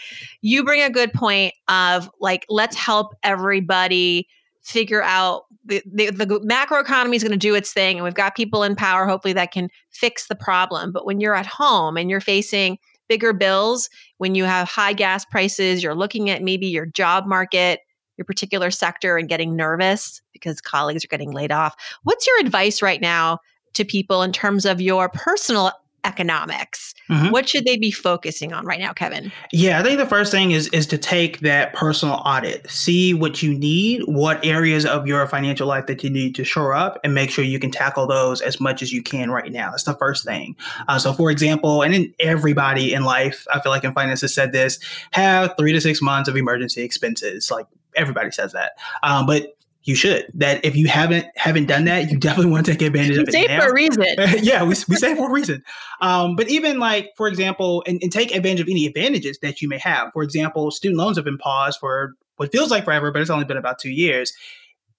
you 0.41 0.63
bring 0.63 0.81
a 0.81 0.89
good 0.89 1.11
point 1.11 1.53
of 1.67 2.09
like 2.21 2.45
let's 2.47 2.77
help 2.77 3.13
everybody 3.21 4.27
figure 4.63 5.03
out 5.03 5.43
the, 5.65 5.81
the, 5.85 6.09
the 6.09 6.39
macro 6.43 6.79
economy 6.79 7.15
is 7.15 7.23
going 7.23 7.31
to 7.31 7.37
do 7.37 7.53
its 7.53 7.73
thing 7.73 7.97
and 7.97 8.03
we've 8.03 8.13
got 8.13 8.35
people 8.35 8.63
in 8.63 8.75
power 8.75 9.05
hopefully 9.05 9.33
that 9.33 9.51
can 9.51 9.69
fix 9.91 10.27
the 10.27 10.35
problem. 10.35 10.91
But 10.91 11.05
when 11.05 11.19
you're 11.19 11.35
at 11.35 11.45
home 11.45 11.97
and 11.97 12.09
you're 12.09 12.21
facing 12.21 12.77
bigger 13.09 13.33
bills 13.33 13.89
when 14.17 14.35
you 14.35 14.45
have 14.45 14.67
high 14.67 14.93
gas 14.93 15.25
prices 15.25 15.83
you're 15.83 15.95
looking 15.95 16.29
at 16.29 16.41
maybe 16.41 16.67
your 16.67 16.85
job 16.85 17.25
market 17.25 17.81
your 18.17 18.25
particular 18.25 18.71
sector 18.71 19.17
and 19.17 19.27
getting 19.27 19.55
nervous 19.55 20.21
because 20.31 20.61
colleagues 20.61 21.03
are 21.03 21.09
getting 21.09 21.31
laid 21.31 21.51
off 21.51 21.75
what's 22.03 22.25
your 22.25 22.39
advice 22.39 22.81
right 22.81 23.01
now 23.01 23.39
to 23.73 23.83
people 23.83 24.21
in 24.21 24.31
terms 24.31 24.65
of 24.65 24.79
your 24.79 25.09
personal 25.09 25.71
economics. 26.03 26.93
Mm-hmm. 27.09 27.31
What 27.31 27.49
should 27.49 27.65
they 27.65 27.77
be 27.77 27.91
focusing 27.91 28.53
on 28.53 28.65
right 28.65 28.79
now, 28.79 28.93
Kevin? 28.93 29.31
Yeah, 29.51 29.79
I 29.79 29.83
think 29.83 29.97
the 29.97 30.05
first 30.05 30.31
thing 30.31 30.51
is 30.51 30.67
is 30.69 30.87
to 30.87 30.97
take 30.97 31.39
that 31.39 31.73
personal 31.73 32.15
audit, 32.25 32.69
see 32.69 33.13
what 33.13 33.43
you 33.43 33.53
need, 33.53 34.03
what 34.05 34.43
areas 34.45 34.85
of 34.85 35.05
your 35.05 35.27
financial 35.27 35.67
life 35.67 35.85
that 35.87 36.03
you 36.03 36.09
need 36.09 36.35
to 36.35 36.43
shore 36.43 36.73
up, 36.73 36.99
and 37.03 37.13
make 37.13 37.29
sure 37.29 37.43
you 37.43 37.59
can 37.59 37.71
tackle 37.71 38.07
those 38.07 38.41
as 38.41 38.59
much 38.61 38.81
as 38.81 38.93
you 38.93 39.03
can 39.03 39.31
right 39.31 39.51
now. 39.51 39.71
That's 39.71 39.83
the 39.83 39.95
first 39.95 40.23
thing. 40.23 40.55
Uh, 40.87 40.97
so, 40.97 41.11
for 41.13 41.29
example, 41.29 41.81
and 41.81 41.93
in 41.93 42.13
everybody 42.19 42.93
in 42.93 43.03
life, 43.03 43.45
I 43.53 43.59
feel 43.59 43.71
like 43.71 43.83
in 43.83 43.93
finance 43.93 44.21
has 44.21 44.33
said 44.33 44.53
this: 44.53 44.79
have 45.11 45.55
three 45.57 45.73
to 45.73 45.81
six 45.81 46.01
months 46.01 46.29
of 46.29 46.37
emergency 46.37 46.83
expenses. 46.83 47.51
Like 47.51 47.67
everybody 47.95 48.31
says 48.31 48.53
that, 48.53 48.73
um, 49.03 49.25
but 49.25 49.55
you 49.83 49.95
should. 49.95 50.25
That 50.33 50.63
if 50.63 50.75
you 50.75 50.87
haven't 50.87 51.27
haven't 51.35 51.65
done 51.65 51.85
that, 51.85 52.09
you 52.09 52.17
definitely 52.17 52.51
want 52.51 52.65
to 52.65 52.71
take 52.71 52.81
advantage 52.81 53.17
of 53.17 53.27
it. 53.27 53.31
Say 53.31 53.47
for 53.47 53.69
a 53.69 53.73
reason. 53.73 54.05
yeah, 54.41 54.63
we, 54.63 54.75
we 54.87 54.95
say 54.95 55.15
for 55.15 55.29
a 55.29 55.31
reason. 55.31 55.63
Um, 56.01 56.35
but 56.35 56.49
even 56.49 56.79
like, 56.79 57.11
for 57.17 57.27
example, 57.27 57.83
and, 57.85 57.99
and 58.01 58.11
take 58.11 58.33
advantage 58.33 58.61
of 58.61 58.67
any 58.69 58.85
advantages 58.85 59.39
that 59.39 59.61
you 59.61 59.67
may 59.67 59.77
have. 59.77 60.11
For 60.13 60.23
example, 60.23 60.71
student 60.71 60.97
loans 60.97 61.17
have 61.17 61.25
been 61.25 61.37
paused 61.37 61.79
for 61.79 62.13
what 62.37 62.51
feels 62.51 62.71
like 62.71 62.85
forever, 62.85 63.11
but 63.11 63.21
it's 63.21 63.29
only 63.29 63.45
been 63.45 63.57
about 63.57 63.79
two 63.79 63.91
years. 63.91 64.33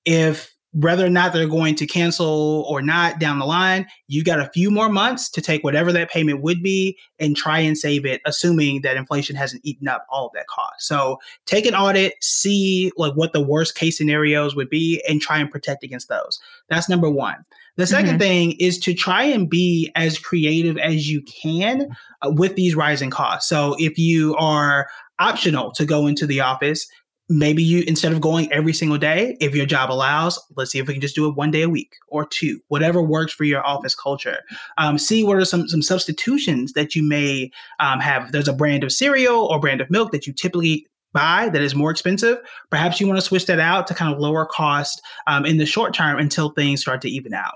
If 0.04 0.53
whether 0.74 1.06
or 1.06 1.10
not 1.10 1.32
they're 1.32 1.46
going 1.46 1.76
to 1.76 1.86
cancel 1.86 2.66
or 2.68 2.82
not 2.82 3.20
down 3.20 3.38
the 3.38 3.44
line, 3.44 3.86
you 4.08 4.24
got 4.24 4.40
a 4.40 4.50
few 4.50 4.70
more 4.70 4.88
months 4.88 5.30
to 5.30 5.40
take 5.40 5.62
whatever 5.62 5.92
that 5.92 6.10
payment 6.10 6.42
would 6.42 6.62
be 6.62 6.98
and 7.20 7.36
try 7.36 7.60
and 7.60 7.78
save 7.78 8.04
it, 8.04 8.20
assuming 8.26 8.82
that 8.82 8.96
inflation 8.96 9.36
hasn't 9.36 9.64
eaten 9.64 9.86
up 9.86 10.04
all 10.10 10.26
of 10.26 10.32
that 10.34 10.48
cost. 10.48 10.74
So 10.80 11.18
take 11.46 11.64
an 11.64 11.74
audit, 11.74 12.14
see 12.20 12.90
like 12.96 13.14
what 13.14 13.32
the 13.32 13.40
worst 13.40 13.76
case 13.76 13.96
scenarios 13.96 14.56
would 14.56 14.68
be, 14.68 15.02
and 15.08 15.20
try 15.20 15.38
and 15.38 15.50
protect 15.50 15.84
against 15.84 16.08
those. 16.08 16.40
That's 16.68 16.88
number 16.88 17.08
one. 17.08 17.44
The 17.76 17.84
2nd 17.84 18.04
mm-hmm. 18.04 18.18
thing 18.18 18.52
is 18.58 18.78
to 18.80 18.94
try 18.94 19.24
and 19.24 19.48
be 19.48 19.92
as 19.94 20.18
creative 20.18 20.76
as 20.78 21.10
you 21.10 21.22
can 21.22 21.88
uh, 22.22 22.30
with 22.30 22.56
these 22.56 22.74
rising 22.74 23.10
costs. 23.10 23.48
So 23.48 23.76
if 23.78 23.96
you 23.98 24.34
are 24.36 24.88
optional 25.20 25.70
to 25.72 25.84
go 25.84 26.06
into 26.06 26.26
the 26.26 26.40
office, 26.40 26.88
maybe 27.28 27.62
you 27.62 27.82
instead 27.86 28.12
of 28.12 28.20
going 28.20 28.52
every 28.52 28.72
single 28.72 28.98
day 28.98 29.36
if 29.40 29.54
your 29.54 29.64
job 29.64 29.90
allows 29.90 30.38
let's 30.56 30.70
see 30.70 30.78
if 30.78 30.86
we 30.86 30.92
can 30.92 31.00
just 31.00 31.14
do 31.14 31.26
it 31.26 31.34
one 31.34 31.50
day 31.50 31.62
a 31.62 31.68
week 31.68 31.94
or 32.08 32.26
two 32.26 32.60
whatever 32.68 33.02
works 33.02 33.32
for 33.32 33.44
your 33.44 33.64
office 33.66 33.94
culture. 33.94 34.40
Um, 34.78 34.98
see 34.98 35.24
what 35.24 35.36
are 35.36 35.44
some 35.44 35.68
some 35.68 35.82
substitutions 35.82 36.72
that 36.74 36.94
you 36.94 37.02
may 37.02 37.50
um, 37.80 38.00
have. 38.00 38.32
There's 38.32 38.48
a 38.48 38.52
brand 38.52 38.84
of 38.84 38.92
cereal 38.92 39.46
or 39.46 39.58
brand 39.58 39.80
of 39.80 39.90
milk 39.90 40.12
that 40.12 40.26
you 40.26 40.32
typically 40.32 40.86
buy 41.12 41.48
that 41.48 41.62
is 41.62 41.76
more 41.76 41.92
expensive 41.92 42.38
perhaps 42.70 43.00
you 43.00 43.06
want 43.06 43.16
to 43.16 43.24
switch 43.24 43.46
that 43.46 43.60
out 43.60 43.86
to 43.86 43.94
kind 43.94 44.12
of 44.12 44.18
lower 44.18 44.44
cost 44.44 45.00
um, 45.28 45.46
in 45.46 45.58
the 45.58 45.66
short 45.66 45.94
term 45.94 46.18
until 46.18 46.50
things 46.50 46.80
start 46.80 47.00
to 47.00 47.08
even 47.08 47.32
out 47.32 47.54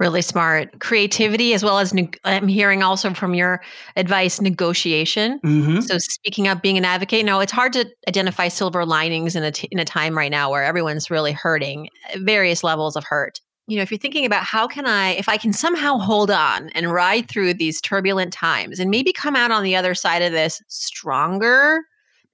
Really 0.00 0.22
smart. 0.22 0.80
Creativity, 0.80 1.52
as 1.52 1.62
well 1.62 1.78
as 1.78 1.92
ne- 1.92 2.10
I'm 2.24 2.48
hearing 2.48 2.82
also 2.82 3.12
from 3.12 3.34
your 3.34 3.60
advice, 3.96 4.40
negotiation. 4.40 5.38
Mm-hmm. 5.40 5.80
So, 5.80 5.98
speaking 5.98 6.48
up, 6.48 6.62
being 6.62 6.78
an 6.78 6.86
advocate. 6.86 7.22
No, 7.26 7.40
it's 7.40 7.52
hard 7.52 7.74
to 7.74 7.84
identify 8.08 8.48
silver 8.48 8.86
linings 8.86 9.36
in 9.36 9.44
a, 9.44 9.52
t- 9.52 9.68
in 9.70 9.78
a 9.78 9.84
time 9.84 10.16
right 10.16 10.30
now 10.30 10.50
where 10.50 10.64
everyone's 10.64 11.10
really 11.10 11.32
hurting, 11.32 11.90
various 12.16 12.64
levels 12.64 12.96
of 12.96 13.04
hurt. 13.04 13.42
You 13.66 13.76
know, 13.76 13.82
if 13.82 13.90
you're 13.90 13.98
thinking 13.98 14.24
about 14.24 14.42
how 14.42 14.66
can 14.66 14.86
I, 14.86 15.10
if 15.10 15.28
I 15.28 15.36
can 15.36 15.52
somehow 15.52 15.98
hold 15.98 16.30
on 16.30 16.70
and 16.70 16.90
ride 16.90 17.28
through 17.28 17.54
these 17.54 17.78
turbulent 17.82 18.32
times 18.32 18.80
and 18.80 18.90
maybe 18.90 19.12
come 19.12 19.36
out 19.36 19.50
on 19.50 19.62
the 19.62 19.76
other 19.76 19.94
side 19.94 20.22
of 20.22 20.32
this 20.32 20.62
stronger, 20.66 21.82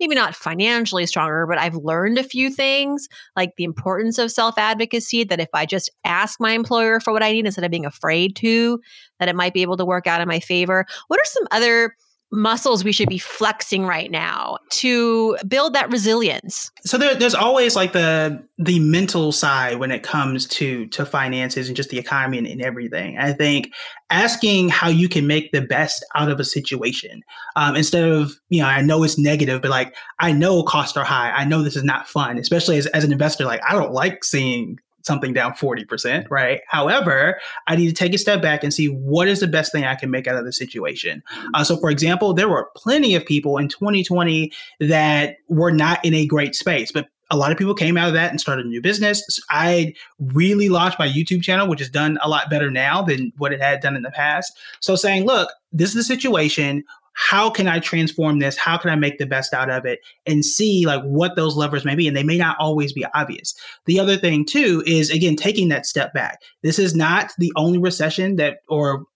maybe 0.00 0.14
not 0.14 0.34
financially 0.34 1.06
stronger, 1.06 1.46
but 1.46 1.58
I've 1.58 1.76
learned 1.76 2.18
a 2.18 2.24
few 2.24 2.50
things 2.50 3.08
like 3.34 3.52
the 3.56 3.64
importance 3.64 4.18
of 4.18 4.30
self 4.30 4.58
advocacy. 4.58 5.24
That 5.24 5.40
if 5.40 5.48
I 5.54 5.66
just 5.66 5.90
ask 6.04 6.40
my 6.40 6.52
employer 6.52 7.00
for 7.00 7.12
what 7.12 7.22
I 7.22 7.32
need 7.32 7.46
instead 7.46 7.64
of 7.64 7.70
being 7.70 7.86
afraid 7.86 8.36
to, 8.36 8.80
that 9.18 9.28
it 9.28 9.36
might 9.36 9.54
be 9.54 9.62
able 9.62 9.76
to 9.76 9.84
work 9.84 10.06
out 10.06 10.20
in 10.20 10.28
my 10.28 10.40
favor. 10.40 10.86
What 11.08 11.20
are 11.20 11.24
some 11.24 11.46
other 11.50 11.94
muscles 12.32 12.84
we 12.84 12.92
should 12.92 13.08
be 13.08 13.18
flexing 13.18 13.84
right 13.84 14.10
now 14.10 14.58
to 14.70 15.36
build 15.46 15.74
that 15.74 15.90
resilience. 15.90 16.70
So 16.84 16.98
there, 16.98 17.14
there's 17.14 17.34
always 17.34 17.76
like 17.76 17.92
the 17.92 18.44
the 18.58 18.78
mental 18.80 19.32
side 19.32 19.78
when 19.78 19.90
it 19.90 20.02
comes 20.02 20.46
to 20.48 20.86
to 20.88 21.06
finances 21.06 21.68
and 21.68 21.76
just 21.76 21.90
the 21.90 21.98
economy 21.98 22.38
and, 22.38 22.46
and 22.46 22.62
everything. 22.62 23.16
I 23.18 23.32
think 23.32 23.72
asking 24.10 24.68
how 24.68 24.88
you 24.88 25.08
can 25.08 25.26
make 25.26 25.52
the 25.52 25.60
best 25.60 26.04
out 26.14 26.30
of 26.30 26.40
a 26.40 26.44
situation 26.44 27.22
um, 27.56 27.74
instead 27.76 28.08
of 28.08 28.32
you 28.48 28.62
know 28.62 28.68
i 28.68 28.80
know 28.80 29.02
it's 29.02 29.18
negative 29.18 29.60
but 29.60 29.70
like 29.70 29.96
i 30.20 30.32
know 30.32 30.62
costs 30.62 30.96
are 30.96 31.04
high. 31.04 31.30
I 31.30 31.44
know 31.44 31.62
this 31.62 31.76
is 31.76 31.84
not 31.84 32.08
fun 32.08 32.38
especially 32.38 32.78
as, 32.78 32.86
as 32.86 33.04
an 33.04 33.12
investor. 33.12 33.44
Like 33.44 33.60
i 33.68 33.72
don't 33.72 33.92
like 33.92 34.24
seeing 34.24 34.78
something 35.06 35.32
down 35.32 35.52
40%, 35.52 36.26
right? 36.30 36.60
However, 36.68 37.38
I 37.66 37.76
need 37.76 37.88
to 37.88 37.94
take 37.94 38.12
a 38.12 38.18
step 38.18 38.42
back 38.42 38.62
and 38.62 38.74
see 38.74 38.88
what 38.88 39.28
is 39.28 39.40
the 39.40 39.46
best 39.46 39.72
thing 39.72 39.84
I 39.84 39.94
can 39.94 40.10
make 40.10 40.26
out 40.26 40.36
of 40.36 40.44
the 40.44 40.52
situation. 40.52 41.22
Uh, 41.54 41.64
so, 41.64 41.76
for 41.78 41.90
example, 41.90 42.34
there 42.34 42.48
were 42.48 42.68
plenty 42.76 43.14
of 43.14 43.24
people 43.24 43.56
in 43.56 43.68
2020 43.68 44.52
that 44.80 45.36
were 45.48 45.72
not 45.72 46.04
in 46.04 46.14
a 46.14 46.26
great 46.26 46.54
space, 46.54 46.92
but 46.92 47.06
a 47.30 47.36
lot 47.36 47.50
of 47.50 47.58
people 47.58 47.74
came 47.74 47.96
out 47.96 48.08
of 48.08 48.14
that 48.14 48.30
and 48.30 48.40
started 48.40 48.66
a 48.66 48.68
new 48.68 48.80
business. 48.80 49.40
I 49.50 49.94
really 50.20 50.68
launched 50.68 50.98
my 50.98 51.08
YouTube 51.08 51.42
channel, 51.42 51.68
which 51.68 51.80
has 51.80 51.88
done 51.88 52.18
a 52.22 52.28
lot 52.28 52.50
better 52.50 52.70
now 52.70 53.02
than 53.02 53.32
what 53.38 53.52
it 53.52 53.60
had 53.60 53.80
done 53.80 53.96
in 53.96 54.02
the 54.02 54.12
past. 54.12 54.52
So 54.80 54.94
saying, 54.94 55.24
look, 55.24 55.50
this 55.72 55.90
is 55.90 55.96
the 55.96 56.04
situation 56.04 56.84
how 57.16 57.48
can 57.48 57.66
I 57.66 57.78
transform 57.78 58.40
this? 58.40 58.58
How 58.58 58.76
can 58.76 58.90
I 58.90 58.94
make 58.94 59.16
the 59.16 59.24
best 59.24 59.54
out 59.54 59.70
of 59.70 59.86
it 59.86 60.00
and 60.26 60.44
see 60.44 60.84
like 60.84 61.02
what 61.02 61.34
those 61.34 61.56
levers 61.56 61.82
may 61.82 61.94
be? 61.94 62.06
And 62.06 62.14
they 62.14 62.22
may 62.22 62.36
not 62.36 62.58
always 62.60 62.92
be 62.92 63.06
obvious. 63.14 63.54
The 63.86 63.98
other 63.98 64.18
thing 64.18 64.44
too 64.44 64.82
is 64.86 65.10
again, 65.10 65.34
taking 65.34 65.68
that 65.70 65.86
step 65.86 66.12
back. 66.12 66.40
This 66.62 66.78
is 66.78 66.94
not 66.94 67.32
the 67.38 67.50
only 67.56 67.78
recession 67.78 68.36
that, 68.36 68.58
or 68.68 69.06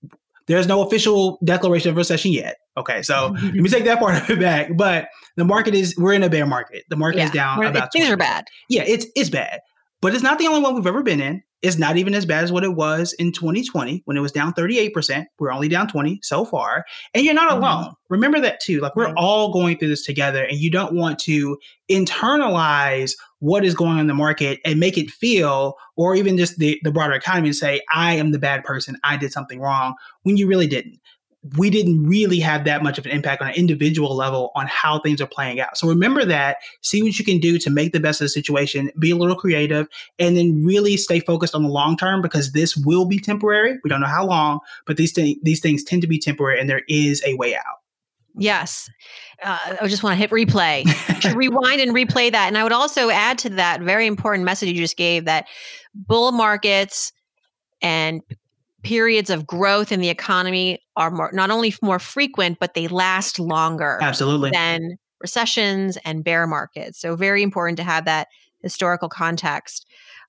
there's 0.47 0.66
no 0.66 0.83
official 0.83 1.38
declaration 1.45 1.90
of 1.90 1.97
recession 1.99 2.33
yet. 2.33 2.57
Okay. 2.78 3.02
So 3.02 3.37
let 3.42 3.54
me 3.54 3.69
take 3.69 3.85
that 3.85 3.99
part 3.99 4.23
of 4.23 4.30
it 4.30 4.40
back. 4.40 4.71
But 4.75 5.09
the 5.37 5.45
market 5.45 5.75
is, 5.75 5.95
we're 5.99 6.14
in 6.14 6.23
a 6.23 6.30
bear 6.30 6.47
market. 6.47 6.85
The 6.88 6.97
market 6.97 7.19
yeah, 7.19 7.25
is 7.26 7.30
down 7.33 7.62
about 7.62 7.92
things 7.92 8.07
20%. 8.07 8.12
are 8.12 8.16
bad. 8.16 8.47
Yeah. 8.71 8.85
It's, 8.87 9.04
it's 9.14 9.28
bad, 9.28 9.61
but 10.00 10.14
it's 10.14 10.23
not 10.23 10.38
the 10.38 10.47
only 10.47 10.62
one 10.62 10.75
we've 10.75 10.87
ever 10.87 11.02
been 11.02 11.21
in 11.21 11.42
is 11.62 11.79
not 11.79 11.97
even 11.97 12.14
as 12.14 12.25
bad 12.25 12.43
as 12.43 12.50
what 12.50 12.64
it 12.64 12.75
was 12.75 13.12
in 13.14 13.33
2020 13.33 14.02
when 14.07 14.17
it 14.17 14.21
was 14.21 14.33
down 14.33 14.52
38%. 14.55 15.26
We're 15.38 15.52
only 15.52 15.69
down 15.69 15.88
20 15.88 16.21
so 16.23 16.45
far. 16.45 16.85
And 17.14 17.25
you're 17.25 17.35
not 17.35 17.50
mm-hmm. 17.50 17.62
alone. 17.62 17.95
Remember 18.09 18.40
that 18.40 18.61
too. 18.61 18.81
Like 18.81 18.97
we're 18.97 19.07
right. 19.07 19.14
all 19.17 19.52
going 19.52 19.79
through 19.79 19.88
this 19.88 20.05
together 20.05 20.45
and 20.45 20.59
you 20.59 20.71
don't 20.71 20.95
want 20.95 21.19
to 21.21 21.59
internalize 21.90 23.12
what 23.40 23.64
is 23.64 23.75
going 23.75 23.93
on 23.93 24.00
in 24.00 24.07
the 24.07 24.14
market 24.14 24.61
and 24.64 24.81
make 24.81 24.97
it 24.97 25.11
feel 25.11 25.75
or 25.97 26.14
even 26.14 26.37
just 26.37 26.59
the, 26.59 26.79
the 26.83 26.90
broader 26.90 27.14
economy 27.14 27.49
and 27.49 27.57
say, 27.57 27.81
I 27.93 28.14
am 28.14 28.33
the 28.33 28.38
bad 28.38 28.64
person. 28.64 28.97
I 29.05 29.17
did 29.17 29.33
something 29.33 29.61
wrong 29.61 29.95
when 30.23 30.37
you 30.37 30.47
really 30.47 30.67
didn't 30.67 30.99
we 31.56 31.70
didn't 31.70 32.06
really 32.06 32.38
have 32.38 32.64
that 32.64 32.82
much 32.82 32.99
of 32.99 33.06
an 33.06 33.12
impact 33.12 33.40
on 33.40 33.49
an 33.49 33.54
individual 33.54 34.14
level 34.14 34.52
on 34.54 34.66
how 34.66 35.00
things 35.00 35.23
are 35.23 35.26
playing 35.26 35.59
out. 35.59 35.76
So 35.76 35.88
remember 35.88 36.25
that, 36.26 36.59
see 36.82 37.02
what 37.02 37.18
you 37.18 37.25
can 37.25 37.38
do 37.38 37.59
to 37.59 37.70
make 37.70 37.92
the 37.92 38.00
best 38.00 38.20
of 38.20 38.26
the 38.26 38.28
situation, 38.28 38.90
be 38.99 39.11
a 39.11 39.16
little 39.16 39.37
creative, 39.37 39.88
and 40.18 40.37
then 40.37 40.64
really 40.64 40.99
stay 40.99 41.20
focused 41.20 41.54
on 41.54 41.62
the 41.62 41.70
long 41.70 41.97
term 41.97 42.20
because 42.20 42.52
this 42.52 42.76
will 42.76 43.06
be 43.06 43.18
temporary. 43.18 43.78
We 43.82 43.88
don't 43.88 44.02
know 44.02 44.06
how 44.06 44.26
long, 44.26 44.61
but 44.87 44.99
these, 44.99 45.14
th- 45.14 45.38
these 45.42 45.61
things 45.61 45.82
tend 45.82 46.02
to 46.02 46.09
be 46.09 46.18
temporary 46.18 46.61
and 46.61 46.68
there 46.68 46.82
is 46.88 47.23
a 47.25 47.35
way 47.35 47.56
out. 47.56 47.78
Yes. 48.37 48.90
Uh, 49.42 49.76
I 49.80 49.87
just 49.88 50.02
want 50.02 50.12
to 50.12 50.18
hit 50.18 50.30
replay, 50.30 50.85
rewind 51.35 51.80
and 51.80 51.92
replay 51.92 52.30
that. 52.30 52.49
And 52.49 52.59
I 52.59 52.62
would 52.62 52.73
also 52.73 53.09
add 53.09 53.38
to 53.38 53.50
that 53.50 53.80
very 53.80 54.06
important 54.06 54.44
message 54.44 54.68
you 54.68 54.75
just 54.75 54.97
gave 54.97 55.25
that 55.25 55.47
bull 55.94 56.32
markets 56.32 57.12
and 57.82 58.20
periods 58.82 59.30
of 59.30 59.47
growth 59.47 59.92
in 59.92 60.00
the 60.00 60.09
economy 60.09 60.80
are 61.00 61.11
more 61.11 61.30
not 61.33 61.50
only 61.50 61.75
more 61.83 61.99
frequent 61.99 62.59
but 62.61 62.75
they 62.75 62.87
last 62.87 63.38
longer 63.40 63.99
absolutely. 64.02 64.50
than 64.50 64.97
recessions 65.21 65.99
and 66.04 66.23
bear 66.23 66.47
markets 66.47 67.00
so 67.00 67.16
very 67.16 67.42
important 67.42 67.76
to 67.76 67.83
have 67.83 68.04
that 68.04 68.28
historical 68.62 69.09
context. 69.09 69.87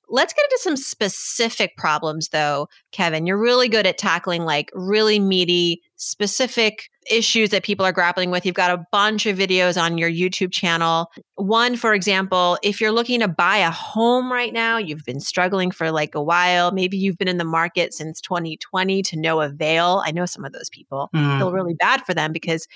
Let's 0.10 0.34
get 0.34 0.46
into 0.46 0.60
some 0.62 0.78
specific 0.78 1.76
problems 1.78 2.30
though 2.30 2.68
kevin. 2.92 3.26
You're 3.26 3.38
really 3.38 3.70
good 3.70 3.86
at 3.86 3.98
tackling 3.98 4.46
like 4.46 4.72
really 4.74 5.20
meaty 5.20 5.82
specific 5.98 6.90
issues 7.10 7.50
that 7.50 7.64
people 7.64 7.86
are 7.86 7.92
grappling 7.92 8.32
with. 8.32 8.46
You've 8.46 8.56
got 8.56 8.72
a 8.72 8.86
bunch 8.92 9.26
of 9.26 9.38
videos 9.38 9.82
on 9.82 9.98
your 9.98 10.10
YouTube 10.10 10.52
channel. 10.52 11.12
One, 11.36 11.76
for 11.76 11.94
example, 11.94 12.58
if 12.62 12.80
you're 12.80 12.92
looking 12.92 13.22
to 13.22 13.28
buy 13.28 13.58
a 13.58 13.72
home 13.72 14.32
right 14.32 14.54
now, 14.54 14.78
you've 14.78 15.06
been 15.06 15.20
struggling 15.20 15.72
for 15.72 15.92
like 15.92 16.14
a 16.14 16.22
while, 16.22 16.72
maybe 16.72 16.98
you've 16.98 17.18
been 17.18 17.28
in 17.28 17.38
the 17.38 17.44
market 17.44 17.94
since 17.94 18.22
2020 18.22 19.02
to 19.04 19.18
no 19.18 19.42
avail. 19.42 20.04
I 20.06 20.12
know 20.12 20.26
some 20.26 20.46
of 20.46 20.54
those 20.54 20.70
people 20.70 21.10
mm. 21.16 21.38
feel 21.38 21.52
really 21.52 21.74
bad 21.74 22.06
for 22.06 22.14
them 22.14 22.32
because 22.32 22.68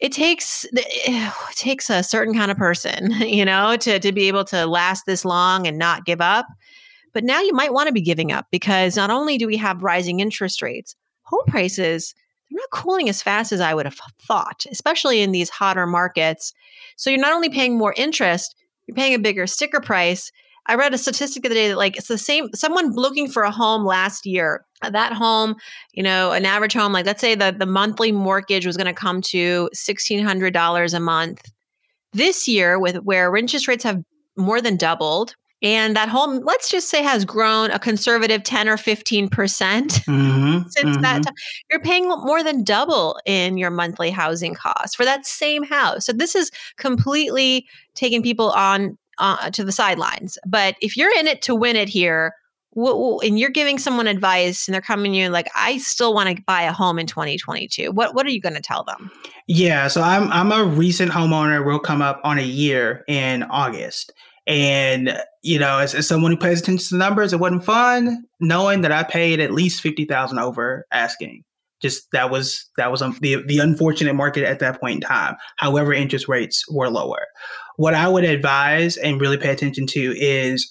it 0.00 0.12
takes 0.12 0.64
it 0.72 1.32
takes 1.56 1.90
a 1.90 2.02
certain 2.02 2.34
kind 2.34 2.50
of 2.50 2.56
person, 2.56 3.12
you 3.20 3.44
know, 3.44 3.76
to 3.76 3.98
to 3.98 4.12
be 4.12 4.28
able 4.28 4.44
to 4.46 4.66
last 4.66 5.06
this 5.06 5.24
long 5.24 5.66
and 5.66 5.78
not 5.78 6.04
give 6.04 6.20
up. 6.20 6.46
But 7.14 7.24
now 7.24 7.40
you 7.40 7.52
might 7.52 7.72
want 7.72 7.86
to 7.88 7.92
be 7.92 8.02
giving 8.02 8.30
up 8.32 8.46
because 8.50 8.96
not 8.96 9.10
only 9.10 9.38
do 9.38 9.46
we 9.46 9.56
have 9.56 9.82
rising 9.82 10.20
interest 10.20 10.62
rates, 10.62 10.94
home 11.22 11.44
prices 11.46 12.14
they're 12.50 12.58
not 12.58 12.70
cooling 12.70 13.08
as 13.08 13.22
fast 13.22 13.52
as 13.52 13.60
I 13.60 13.74
would 13.74 13.86
have 13.86 13.98
thought, 14.20 14.64
especially 14.70 15.20
in 15.20 15.32
these 15.32 15.50
hotter 15.50 15.86
markets. 15.86 16.52
So 16.96 17.10
you're 17.10 17.20
not 17.20 17.32
only 17.32 17.50
paying 17.50 17.76
more 17.76 17.94
interest, 17.96 18.56
you're 18.86 18.94
paying 18.94 19.14
a 19.14 19.18
bigger 19.18 19.46
sticker 19.46 19.80
price. 19.80 20.32
I 20.66 20.74
read 20.74 20.92
a 20.92 20.98
statistic 20.98 21.42
the 21.42 21.48
other 21.48 21.54
day 21.54 21.68
that 21.68 21.78
like 21.78 21.96
it's 21.96 22.08
the 22.08 22.18
same 22.18 22.48
someone 22.54 22.92
looking 22.92 23.28
for 23.28 23.42
a 23.42 23.50
home 23.50 23.84
last 23.84 24.26
year. 24.26 24.64
Uh, 24.80 24.90
that 24.90 25.12
home, 25.12 25.56
you 25.92 26.02
know, 26.02 26.32
an 26.32 26.44
average 26.44 26.74
home, 26.74 26.92
like 26.92 27.06
let's 27.06 27.20
say 27.20 27.34
that 27.34 27.58
the 27.58 27.66
monthly 27.66 28.12
mortgage 28.12 28.66
was 28.66 28.76
going 28.76 28.86
to 28.86 28.92
come 28.92 29.20
to 29.20 29.68
$1,600 29.74 30.94
a 30.94 31.00
month. 31.00 31.50
This 32.12 32.46
year, 32.46 32.78
with 32.78 32.96
where 32.98 33.34
interest 33.36 33.66
rates 33.66 33.84
have 33.84 34.02
more 34.36 34.60
than 34.60 34.76
doubled, 34.76 35.34
and 35.62 35.96
that 35.96 36.08
home 36.08 36.40
let's 36.44 36.70
just 36.70 36.88
say 36.88 37.02
has 37.02 37.24
grown 37.24 37.70
a 37.70 37.78
conservative 37.78 38.42
10 38.42 38.68
or 38.68 38.76
15% 38.76 39.28
mm-hmm, 39.28 40.68
since 40.68 40.76
mm-hmm. 40.76 41.02
that 41.02 41.22
time 41.22 41.34
you're 41.70 41.80
paying 41.80 42.08
more 42.08 42.42
than 42.42 42.64
double 42.64 43.18
in 43.26 43.58
your 43.58 43.70
monthly 43.70 44.10
housing 44.10 44.54
costs 44.54 44.94
for 44.94 45.04
that 45.04 45.26
same 45.26 45.62
house. 45.62 46.06
So 46.06 46.12
this 46.12 46.34
is 46.34 46.50
completely 46.76 47.66
taking 47.94 48.22
people 48.22 48.50
on 48.50 48.96
uh, 49.18 49.50
to 49.50 49.64
the 49.64 49.72
sidelines. 49.72 50.38
But 50.46 50.76
if 50.80 50.96
you're 50.96 51.16
in 51.18 51.26
it 51.26 51.42
to 51.42 51.54
win 51.54 51.76
it 51.76 51.88
here 51.88 52.34
and 52.76 53.38
you're 53.38 53.50
giving 53.50 53.78
someone 53.78 54.06
advice 54.06 54.68
and 54.68 54.74
they're 54.74 54.80
coming 54.80 55.12
to 55.12 55.18
you 55.18 55.28
like 55.30 55.48
I 55.56 55.78
still 55.78 56.14
want 56.14 56.36
to 56.36 56.42
buy 56.44 56.62
a 56.62 56.72
home 56.72 56.98
in 56.98 57.06
2022 57.06 57.90
what 57.90 58.14
what 58.14 58.24
are 58.24 58.30
you 58.30 58.40
going 58.40 58.54
to 58.54 58.60
tell 58.60 58.84
them? 58.84 59.10
Yeah 59.48 59.88
so 59.88 60.00
I'm 60.00 60.30
I'm 60.30 60.52
a 60.52 60.64
recent 60.64 61.10
homeowner 61.10 61.64
will 61.64 61.80
come 61.80 62.02
up 62.02 62.20
on 62.22 62.38
a 62.38 62.42
year 62.42 63.04
in 63.08 63.42
August 63.44 64.12
and, 64.48 65.22
you 65.42 65.58
know, 65.58 65.78
as, 65.78 65.94
as 65.94 66.08
someone 66.08 66.30
who 66.32 66.38
pays 66.38 66.62
attention 66.62 66.88
to 66.88 66.96
numbers, 66.96 67.34
it 67.34 67.38
wasn't 67.38 67.64
fun 67.64 68.24
knowing 68.40 68.80
that 68.80 68.90
I 68.90 69.02
paid 69.02 69.40
at 69.40 69.52
least 69.52 69.82
50000 69.82 70.38
over 70.38 70.86
asking. 70.90 71.44
Just 71.80 72.10
that 72.10 72.30
was 72.30 72.68
that 72.76 72.90
was 72.90 73.02
um, 73.02 73.16
the 73.20 73.40
the 73.46 73.60
unfortunate 73.60 74.14
market 74.14 74.42
at 74.42 74.58
that 74.58 74.80
point 74.80 74.96
in 74.96 75.00
time. 75.02 75.36
However, 75.58 75.92
interest 75.92 76.26
rates 76.26 76.64
were 76.68 76.90
lower. 76.90 77.26
What 77.76 77.94
I 77.94 78.08
would 78.08 78.24
advise 78.24 78.96
and 78.96 79.20
really 79.20 79.36
pay 79.36 79.50
attention 79.50 79.86
to 79.88 80.18
is 80.18 80.68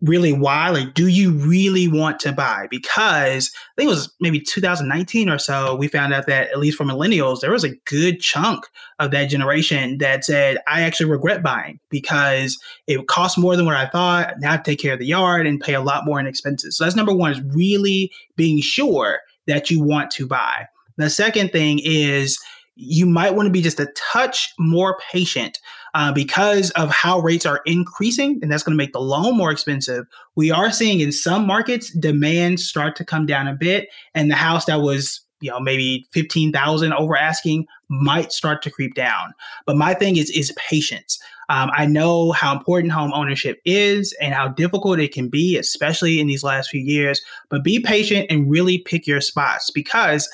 really 0.00 0.32
why 0.32 0.68
like 0.70 0.94
do 0.94 1.06
you 1.06 1.32
really 1.32 1.86
want 1.86 2.18
to 2.20 2.32
buy? 2.32 2.66
Because 2.70 3.50
i 3.54 3.72
think 3.76 3.86
it 3.86 3.90
was 3.90 4.12
maybe 4.20 4.40
2019 4.40 5.28
or 5.28 5.38
so 5.38 5.74
we 5.76 5.88
found 5.88 6.12
out 6.12 6.26
that 6.26 6.50
at 6.50 6.58
least 6.58 6.76
for 6.76 6.84
millennials 6.84 7.40
there 7.40 7.52
was 7.52 7.64
a 7.64 7.74
good 7.86 8.20
chunk 8.20 8.66
of 8.98 9.10
that 9.12 9.26
generation 9.26 9.98
that 9.98 10.24
said 10.24 10.58
i 10.66 10.82
actually 10.82 11.08
regret 11.08 11.42
buying 11.42 11.78
because 11.88 12.58
it 12.86 13.06
cost 13.06 13.38
more 13.38 13.56
than 13.56 13.66
what 13.66 13.76
i 13.76 13.86
thought. 13.86 14.34
Now 14.40 14.48
I 14.48 14.52
have 14.52 14.62
to 14.62 14.70
take 14.70 14.80
care 14.80 14.92
of 14.92 14.98
the 14.98 15.06
yard 15.06 15.46
and 15.46 15.60
pay 15.60 15.74
a 15.74 15.80
lot 15.80 16.04
more 16.04 16.20
in 16.20 16.26
expenses. 16.26 16.76
So 16.76 16.84
that's 16.84 16.96
number 16.96 17.14
one 17.14 17.32
is 17.32 17.40
really 17.54 18.10
being 18.36 18.60
sure 18.60 19.20
that 19.46 19.70
you 19.70 19.82
want 19.82 20.10
to 20.12 20.26
buy. 20.26 20.66
The 20.96 21.10
second 21.10 21.52
thing 21.52 21.80
is 21.82 22.38
you 22.74 23.06
might 23.06 23.34
want 23.34 23.46
to 23.46 23.52
be 23.52 23.62
just 23.62 23.80
a 23.80 23.90
touch 24.12 24.52
more 24.58 24.98
patient 25.10 25.58
uh, 25.96 26.12
because 26.12 26.70
of 26.72 26.90
how 26.90 27.20
rates 27.20 27.46
are 27.46 27.62
increasing, 27.64 28.38
and 28.42 28.52
that's 28.52 28.62
going 28.62 28.74
to 28.74 28.76
make 28.76 28.92
the 28.92 29.00
loan 29.00 29.34
more 29.34 29.50
expensive. 29.50 30.06
We 30.34 30.50
are 30.50 30.70
seeing 30.70 31.00
in 31.00 31.10
some 31.10 31.46
markets 31.46 31.90
demand 31.90 32.60
start 32.60 32.96
to 32.96 33.04
come 33.04 33.24
down 33.24 33.48
a 33.48 33.54
bit, 33.54 33.88
and 34.14 34.30
the 34.30 34.34
house 34.34 34.66
that 34.66 34.82
was 34.82 35.22
you 35.40 35.50
know 35.50 35.58
maybe 35.58 36.06
15,000 36.12 36.92
over 36.92 37.16
asking 37.16 37.66
might 37.88 38.30
start 38.30 38.60
to 38.62 38.70
creep 38.70 38.94
down. 38.94 39.32
But 39.64 39.76
my 39.76 39.94
thing 39.94 40.18
is 40.18 40.28
is 40.28 40.52
patience. 40.58 41.18
Um, 41.48 41.70
I 41.72 41.86
know 41.86 42.32
how 42.32 42.54
important 42.54 42.92
home 42.92 43.14
ownership 43.14 43.62
is 43.64 44.14
and 44.20 44.34
how 44.34 44.48
difficult 44.48 44.98
it 44.98 45.14
can 45.14 45.30
be, 45.30 45.56
especially 45.56 46.20
in 46.20 46.26
these 46.26 46.44
last 46.44 46.68
few 46.68 46.80
years. 46.82 47.22
But 47.48 47.64
be 47.64 47.80
patient 47.80 48.26
and 48.28 48.50
really 48.50 48.78
pick 48.78 49.06
your 49.06 49.22
spots 49.22 49.70
because 49.70 50.28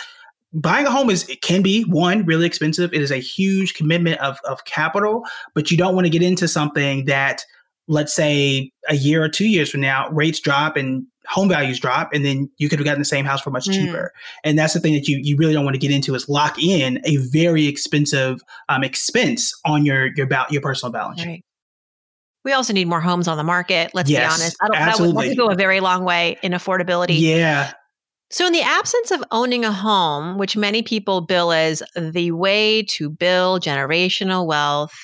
buying 0.53 0.87
a 0.87 0.91
home 0.91 1.11
is 1.11 1.29
it 1.29 1.43
can 1.43 1.63
be 1.63 1.83
one 1.85 2.25
really 2.25 2.47
expensive. 2.47 2.93
It 2.93 3.01
is 3.01 3.11
a 3.11 3.19
huge 3.19 3.75
commitment 3.75 4.21
of 4.21 4.39
of 4.45 4.65
capital, 4.65 5.25
but 5.55 5.71
you 5.71 5.77
don't 5.77 5.95
want 5.95 6.07
to 6.07 6.11
get 6.11 6.23
into 6.23 6.49
something 6.49 7.07
that 7.07 7.45
let's 7.89 8.15
say 8.15 8.71
a 8.89 8.95
year 8.95 9.23
or 9.23 9.29
two 9.29 9.47
years 9.47 9.71
from 9.71 9.81
now 9.81 10.09
rates 10.11 10.41
drop 10.41 10.77
and 10.77 11.05
home 11.29 11.49
values 11.49 11.79
drop 11.79 12.11
and 12.13 12.25
then 12.25 12.51
you 12.59 12.69
could 12.69 12.79
have 12.79 12.85
gotten 12.85 13.01
the 13.01 13.05
same 13.05 13.25
house 13.25 13.41
for 13.41 13.51
much 13.51 13.67
mm. 13.67 13.73
cheaper 13.73 14.13
and 14.45 14.59
that's 14.59 14.75
the 14.75 14.81
thing 14.81 14.93
that 14.93 15.07
you 15.07 15.19
you 15.23 15.37
really 15.37 15.53
don't 15.53 15.65
want 15.65 15.75
to 15.75 15.79
get 15.79 15.91
into 15.91 16.15
is 16.15 16.29
lock 16.29 16.61
in 16.63 17.01
a 17.05 17.17
very 17.17 17.67
expensive 17.67 18.41
um, 18.69 18.83
expense 18.83 19.53
on 19.65 19.85
your 19.85 20.11
your 20.17 20.27
about 20.27 20.51
your 20.53 20.61
personal 20.61 20.93
balance 20.93 21.21
sheet 21.21 21.29
right. 21.29 21.45
We 22.45 22.53
also 22.53 22.73
need 22.73 22.89
more 22.89 23.01
homes 23.01 23.29
on 23.29 23.37
the 23.37 23.45
market. 23.45 23.93
Let's 23.95 24.11
yes, 24.11 24.37
be 24.37 24.43
honest. 24.43 24.57
I 24.61 24.67
don't, 24.67 24.77
absolutely. 24.77 25.13
That 25.13 25.15
would, 25.15 25.25
that 25.25 25.43
would 25.43 25.49
go 25.49 25.53
a 25.53 25.57
very 25.57 25.79
long 25.79 26.05
way 26.05 26.39
in 26.43 26.51
affordability. 26.51 27.21
Yeah. 27.21 27.73
So, 28.33 28.47
in 28.47 28.55
the 28.55 28.63
absence 28.63 29.11
of 29.11 29.23
owning 29.31 29.67
a 29.67 29.73
home, 29.73 30.39
which 30.39 30.57
many 30.57 30.83
people 30.83 31.21
bill 31.21 31.53
as 31.53 31.83
the 31.95 32.33
way 32.33 32.83
to 32.85 33.11
build 33.11 33.63
generational 33.63 34.47
wealth, 34.47 34.95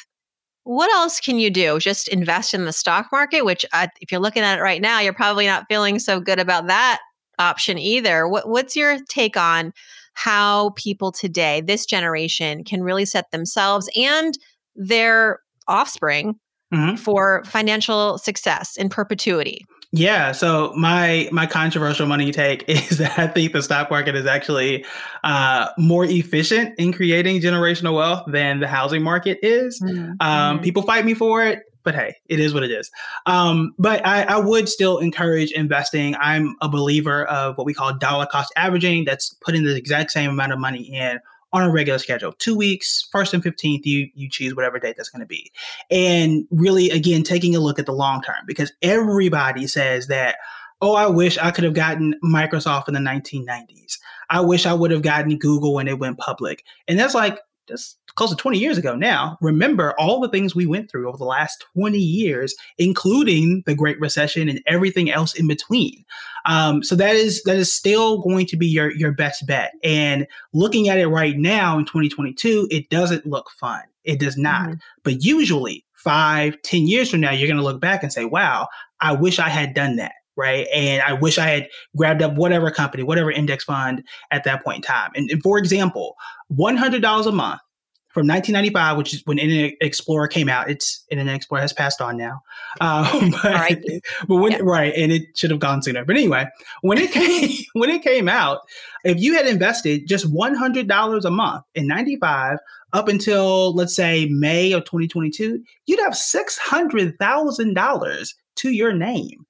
what 0.64 0.90
else 0.92 1.20
can 1.20 1.38
you 1.38 1.50
do? 1.50 1.78
Just 1.78 2.08
invest 2.08 2.54
in 2.54 2.64
the 2.64 2.72
stock 2.72 3.08
market, 3.12 3.44
which, 3.44 3.66
uh, 3.74 3.88
if 4.00 4.10
you're 4.10 4.20
looking 4.20 4.42
at 4.42 4.58
it 4.58 4.62
right 4.62 4.80
now, 4.80 5.00
you're 5.00 5.12
probably 5.12 5.44
not 5.44 5.66
feeling 5.68 5.98
so 5.98 6.20
good 6.20 6.38
about 6.38 6.68
that 6.68 7.00
option 7.38 7.78
either. 7.78 8.26
What, 8.26 8.48
what's 8.48 8.74
your 8.74 8.98
take 9.10 9.36
on 9.36 9.74
how 10.14 10.70
people 10.70 11.12
today, 11.12 11.60
this 11.60 11.84
generation, 11.84 12.64
can 12.64 12.82
really 12.82 13.04
set 13.04 13.30
themselves 13.30 13.90
and 13.94 14.34
their 14.74 15.40
offspring 15.68 16.36
mm-hmm. 16.72 16.96
for 16.96 17.44
financial 17.44 18.16
success 18.16 18.76
in 18.78 18.88
perpetuity? 18.88 19.66
Yeah, 19.90 20.32
so 20.32 20.72
my 20.76 21.28
my 21.32 21.46
controversial 21.46 22.06
money 22.06 22.30
take 22.30 22.64
is 22.68 22.98
that 22.98 23.18
I 23.18 23.26
think 23.26 23.52
the 23.52 23.62
stock 23.62 23.90
market 23.90 24.14
is 24.14 24.26
actually 24.26 24.84
uh, 25.24 25.68
more 25.78 26.04
efficient 26.04 26.74
in 26.78 26.92
creating 26.92 27.40
generational 27.40 27.94
wealth 27.94 28.24
than 28.26 28.60
the 28.60 28.68
housing 28.68 29.02
market 29.02 29.38
is. 29.42 29.80
Mm-hmm. 29.80 30.12
Um, 30.20 30.60
people 30.60 30.82
fight 30.82 31.06
me 31.06 31.14
for 31.14 31.42
it, 31.42 31.62
but 31.84 31.94
hey, 31.94 32.14
it 32.26 32.38
is 32.38 32.52
what 32.52 32.64
it 32.64 32.70
is. 32.70 32.90
Um, 33.24 33.74
but 33.78 34.06
I, 34.06 34.24
I, 34.24 34.38
would 34.38 34.68
still 34.68 34.98
encourage 34.98 35.52
investing. 35.52 36.14
I'm 36.20 36.54
a 36.60 36.68
believer 36.68 37.24
of 37.24 37.56
what 37.56 37.64
we 37.64 37.72
call 37.72 37.96
dollar 37.96 38.26
cost 38.26 38.52
averaging. 38.56 39.06
That's 39.06 39.30
putting 39.40 39.64
the 39.64 39.74
exact 39.74 40.10
same 40.10 40.28
amount 40.28 40.52
of 40.52 40.58
money 40.58 40.82
in 40.82 41.18
on 41.52 41.62
a 41.62 41.70
regular 41.70 41.98
schedule. 41.98 42.32
Two 42.32 42.56
weeks, 42.56 43.08
first 43.10 43.34
and 43.34 43.42
fifteenth, 43.42 43.86
you 43.86 44.08
you 44.14 44.28
choose 44.28 44.54
whatever 44.54 44.78
date 44.78 44.96
that's 44.96 45.08
going 45.08 45.20
to 45.20 45.26
be, 45.26 45.50
and 45.90 46.46
really 46.50 46.90
again 46.90 47.22
taking 47.22 47.54
a 47.56 47.60
look 47.60 47.78
at 47.78 47.86
the 47.86 47.92
long 47.92 48.22
term 48.22 48.44
because 48.46 48.72
everybody 48.82 49.66
says 49.66 50.06
that. 50.08 50.36
Oh, 50.80 50.94
I 50.94 51.08
wish 51.08 51.36
I 51.38 51.50
could 51.50 51.64
have 51.64 51.74
gotten 51.74 52.14
Microsoft 52.24 52.86
in 52.86 52.94
the 52.94 53.00
1990s. 53.00 53.98
I 54.30 54.40
wish 54.40 54.64
I 54.64 54.72
would 54.72 54.92
have 54.92 55.02
gotten 55.02 55.36
Google 55.36 55.74
when 55.74 55.88
it 55.88 55.98
went 55.98 56.18
public. 56.18 56.64
And 56.86 56.96
that's 56.96 57.14
like, 57.14 57.40
that's 57.68 57.96
close 58.14 58.30
to 58.30 58.36
20 58.36 58.58
years 58.58 58.76
ago 58.76 58.96
now. 58.96 59.38
Remember 59.40 59.94
all 59.98 60.20
the 60.20 60.28
things 60.28 60.54
we 60.54 60.66
went 60.66 60.90
through 60.90 61.08
over 61.08 61.16
the 61.16 61.24
last 61.24 61.64
20 61.74 61.98
years, 61.98 62.54
including 62.76 63.62
the 63.66 63.74
Great 63.74 64.00
Recession 64.00 64.48
and 64.48 64.60
everything 64.66 65.10
else 65.10 65.34
in 65.34 65.46
between. 65.46 66.04
Um, 66.44 66.82
so 66.82 66.96
that 66.96 67.14
is 67.14 67.42
that 67.44 67.56
is 67.56 67.72
still 67.72 68.18
going 68.18 68.46
to 68.46 68.56
be 68.56 68.66
your 68.66 68.90
your 68.90 69.12
best 69.12 69.46
bet. 69.46 69.72
And 69.84 70.26
looking 70.52 70.88
at 70.88 70.98
it 70.98 71.08
right 71.08 71.36
now 71.36 71.78
in 71.78 71.84
2022, 71.84 72.68
it 72.70 72.90
doesn't 72.90 73.26
look 73.26 73.50
fun. 73.50 73.82
It 74.04 74.18
does 74.18 74.36
not. 74.36 74.62
Mm-hmm. 74.62 74.74
But 75.04 75.24
usually, 75.24 75.84
five, 75.94 76.60
ten 76.62 76.86
years 76.86 77.10
from 77.10 77.20
now, 77.20 77.30
you're 77.30 77.48
going 77.48 77.58
to 77.58 77.62
look 77.62 77.80
back 77.80 78.02
and 78.02 78.12
say, 78.12 78.24
"Wow, 78.24 78.68
I 79.00 79.12
wish 79.12 79.38
I 79.38 79.48
had 79.48 79.74
done 79.74 79.96
that." 79.96 80.12
Right? 80.38 80.66
And 80.72 81.02
I 81.02 81.12
wish 81.12 81.36
I 81.36 81.48
had 81.48 81.68
grabbed 81.96 82.22
up 82.22 82.36
whatever 82.36 82.70
company, 82.70 83.02
whatever 83.02 83.30
index 83.30 83.64
fund 83.64 84.02
at 84.30 84.44
that 84.44 84.64
point 84.64 84.76
in 84.76 84.82
time. 84.82 85.10
And, 85.14 85.30
and 85.30 85.42
for 85.42 85.58
example, 85.58 86.16
$100 86.56 87.26
a 87.26 87.32
month 87.32 87.60
from 88.08 88.26
1995, 88.26 88.96
which 88.96 89.12
is 89.12 89.20
when 89.26 89.38
Internet 89.38 89.74
Explorer 89.80 90.28
came 90.28 90.48
out. 90.48 90.70
It's 90.70 91.04
Internet 91.10 91.34
Explorer 91.36 91.60
has 91.60 91.72
passed 91.72 92.00
on 92.00 92.16
now, 92.16 92.40
um, 92.80 93.30
but, 93.30 93.44
right. 93.44 93.84
but 94.26 94.36
when 94.36 94.52
yeah. 94.52 94.60
right, 94.62 94.94
and 94.96 95.12
it 95.12 95.36
should 95.36 95.50
have 95.50 95.60
gone 95.60 95.82
sooner. 95.82 96.04
But 96.04 96.16
anyway, 96.16 96.46
when 96.80 96.98
it 96.98 97.12
came 97.16 97.50
when 97.74 97.90
it 97.90 98.02
came 98.02 98.28
out, 98.28 98.60
if 99.04 99.20
you 99.20 99.34
had 99.34 99.46
invested 99.46 100.08
just 100.08 100.32
$100 100.32 101.24
a 101.24 101.30
month 101.30 101.64
in 101.74 101.86
95 101.86 102.58
up 102.92 103.08
until 103.08 103.74
let's 103.74 103.94
say 103.94 104.26
May 104.26 104.72
of 104.72 104.84
2022, 104.84 105.62
you'd 105.86 106.00
have 106.00 106.14
$600,000 106.14 108.34
to 108.56 108.70
your 108.70 108.92
name. 108.92 109.46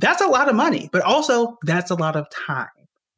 That's 0.00 0.22
a 0.22 0.26
lot 0.26 0.48
of 0.48 0.54
money, 0.54 0.88
but 0.92 1.02
also 1.02 1.58
that's 1.64 1.90
a 1.90 1.94
lot 1.94 2.16
of 2.16 2.26
time. 2.30 2.68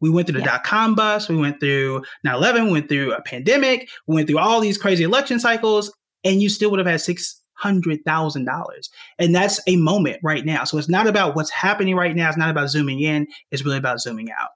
We 0.00 0.10
went 0.10 0.26
through 0.26 0.40
the 0.40 0.44
yeah. 0.44 0.56
dot 0.56 0.64
com 0.64 0.94
bust. 0.96 1.28
We 1.28 1.36
went 1.36 1.60
through 1.60 2.02
9 2.24 2.34
11, 2.34 2.70
went 2.70 2.88
through 2.88 3.12
a 3.14 3.22
pandemic, 3.22 3.88
we 4.06 4.16
went 4.16 4.28
through 4.28 4.38
all 4.38 4.60
these 4.60 4.76
crazy 4.76 5.04
election 5.04 5.38
cycles, 5.38 5.92
and 6.24 6.42
you 6.42 6.48
still 6.48 6.70
would 6.70 6.80
have 6.80 6.88
had 6.88 7.00
$600,000. 7.00 8.88
And 9.18 9.34
that's 9.34 9.60
a 9.68 9.76
moment 9.76 10.18
right 10.24 10.44
now. 10.44 10.64
So 10.64 10.76
it's 10.76 10.88
not 10.88 11.06
about 11.06 11.36
what's 11.36 11.50
happening 11.50 11.94
right 11.94 12.16
now. 12.16 12.28
It's 12.28 12.36
not 12.36 12.50
about 12.50 12.70
zooming 12.70 13.00
in, 13.00 13.28
it's 13.52 13.64
really 13.64 13.78
about 13.78 14.00
zooming 14.00 14.30
out. 14.32 14.50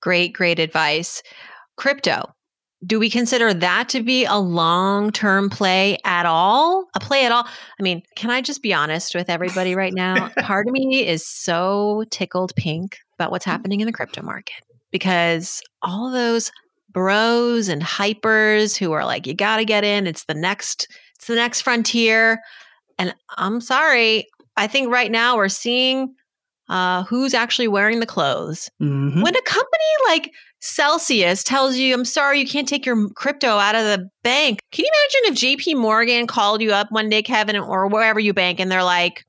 Great, 0.00 0.32
great 0.32 0.58
advice. 0.58 1.22
Crypto. 1.76 2.34
Do 2.84 2.98
we 2.98 3.10
consider 3.10 3.54
that 3.54 3.88
to 3.90 4.02
be 4.02 4.24
a 4.24 4.36
long 4.36 5.12
term 5.12 5.50
play 5.50 5.98
at 6.04 6.26
all? 6.26 6.86
A 6.94 7.00
play 7.00 7.24
at 7.24 7.32
all? 7.32 7.44
I 7.44 7.82
mean, 7.82 8.02
can 8.16 8.30
I 8.30 8.40
just 8.40 8.62
be 8.62 8.74
honest 8.74 9.14
with 9.14 9.30
everybody 9.30 9.74
right 9.76 9.94
now? 9.94 10.28
Part 10.38 10.66
of 10.66 10.72
me 10.72 11.06
is 11.06 11.26
so 11.26 12.04
tickled 12.10 12.54
pink 12.56 12.98
about 13.14 13.30
what's 13.30 13.44
mm-hmm. 13.44 13.52
happening 13.52 13.80
in 13.80 13.86
the 13.86 13.92
crypto 13.92 14.22
market 14.22 14.62
because 14.90 15.62
all 15.82 16.10
those 16.10 16.50
bros 16.90 17.68
and 17.68 17.82
hypers 17.82 18.76
who 18.76 18.92
are 18.92 19.04
like, 19.04 19.26
you 19.26 19.34
got 19.34 19.56
to 19.56 19.64
get 19.64 19.84
in. 19.84 20.06
It's 20.06 20.24
the 20.24 20.34
next, 20.34 20.88
it's 21.16 21.26
the 21.26 21.36
next 21.36 21.62
frontier. 21.62 22.40
And 22.98 23.14
I'm 23.36 23.60
sorry. 23.60 24.26
I 24.56 24.66
think 24.66 24.92
right 24.92 25.10
now 25.10 25.36
we're 25.36 25.48
seeing 25.48 26.14
uh, 26.68 27.04
who's 27.04 27.34
actually 27.34 27.68
wearing 27.68 28.00
the 28.00 28.06
clothes. 28.06 28.70
Mm-hmm. 28.80 29.22
When 29.22 29.36
a 29.36 29.42
company 29.42 29.84
like 30.06 30.32
Celsius 30.62 31.42
tells 31.44 31.76
you, 31.76 31.92
I'm 31.92 32.04
sorry, 32.04 32.38
you 32.38 32.46
can't 32.46 32.68
take 32.68 32.86
your 32.86 33.10
crypto 33.10 33.48
out 33.58 33.74
of 33.74 33.84
the 33.84 34.08
bank. 34.22 34.60
Can 34.70 34.84
you 34.84 34.90
imagine 34.90 35.34
if 35.34 35.58
JP 35.58 35.76
Morgan 35.76 36.26
called 36.26 36.62
you 36.62 36.72
up 36.72 36.90
one 36.90 37.08
day, 37.08 37.22
Kevin, 37.22 37.56
or 37.56 37.88
wherever 37.88 38.20
you 38.20 38.32
bank, 38.32 38.60
and 38.60 38.70
they're 38.70 38.84
like, 38.84 39.24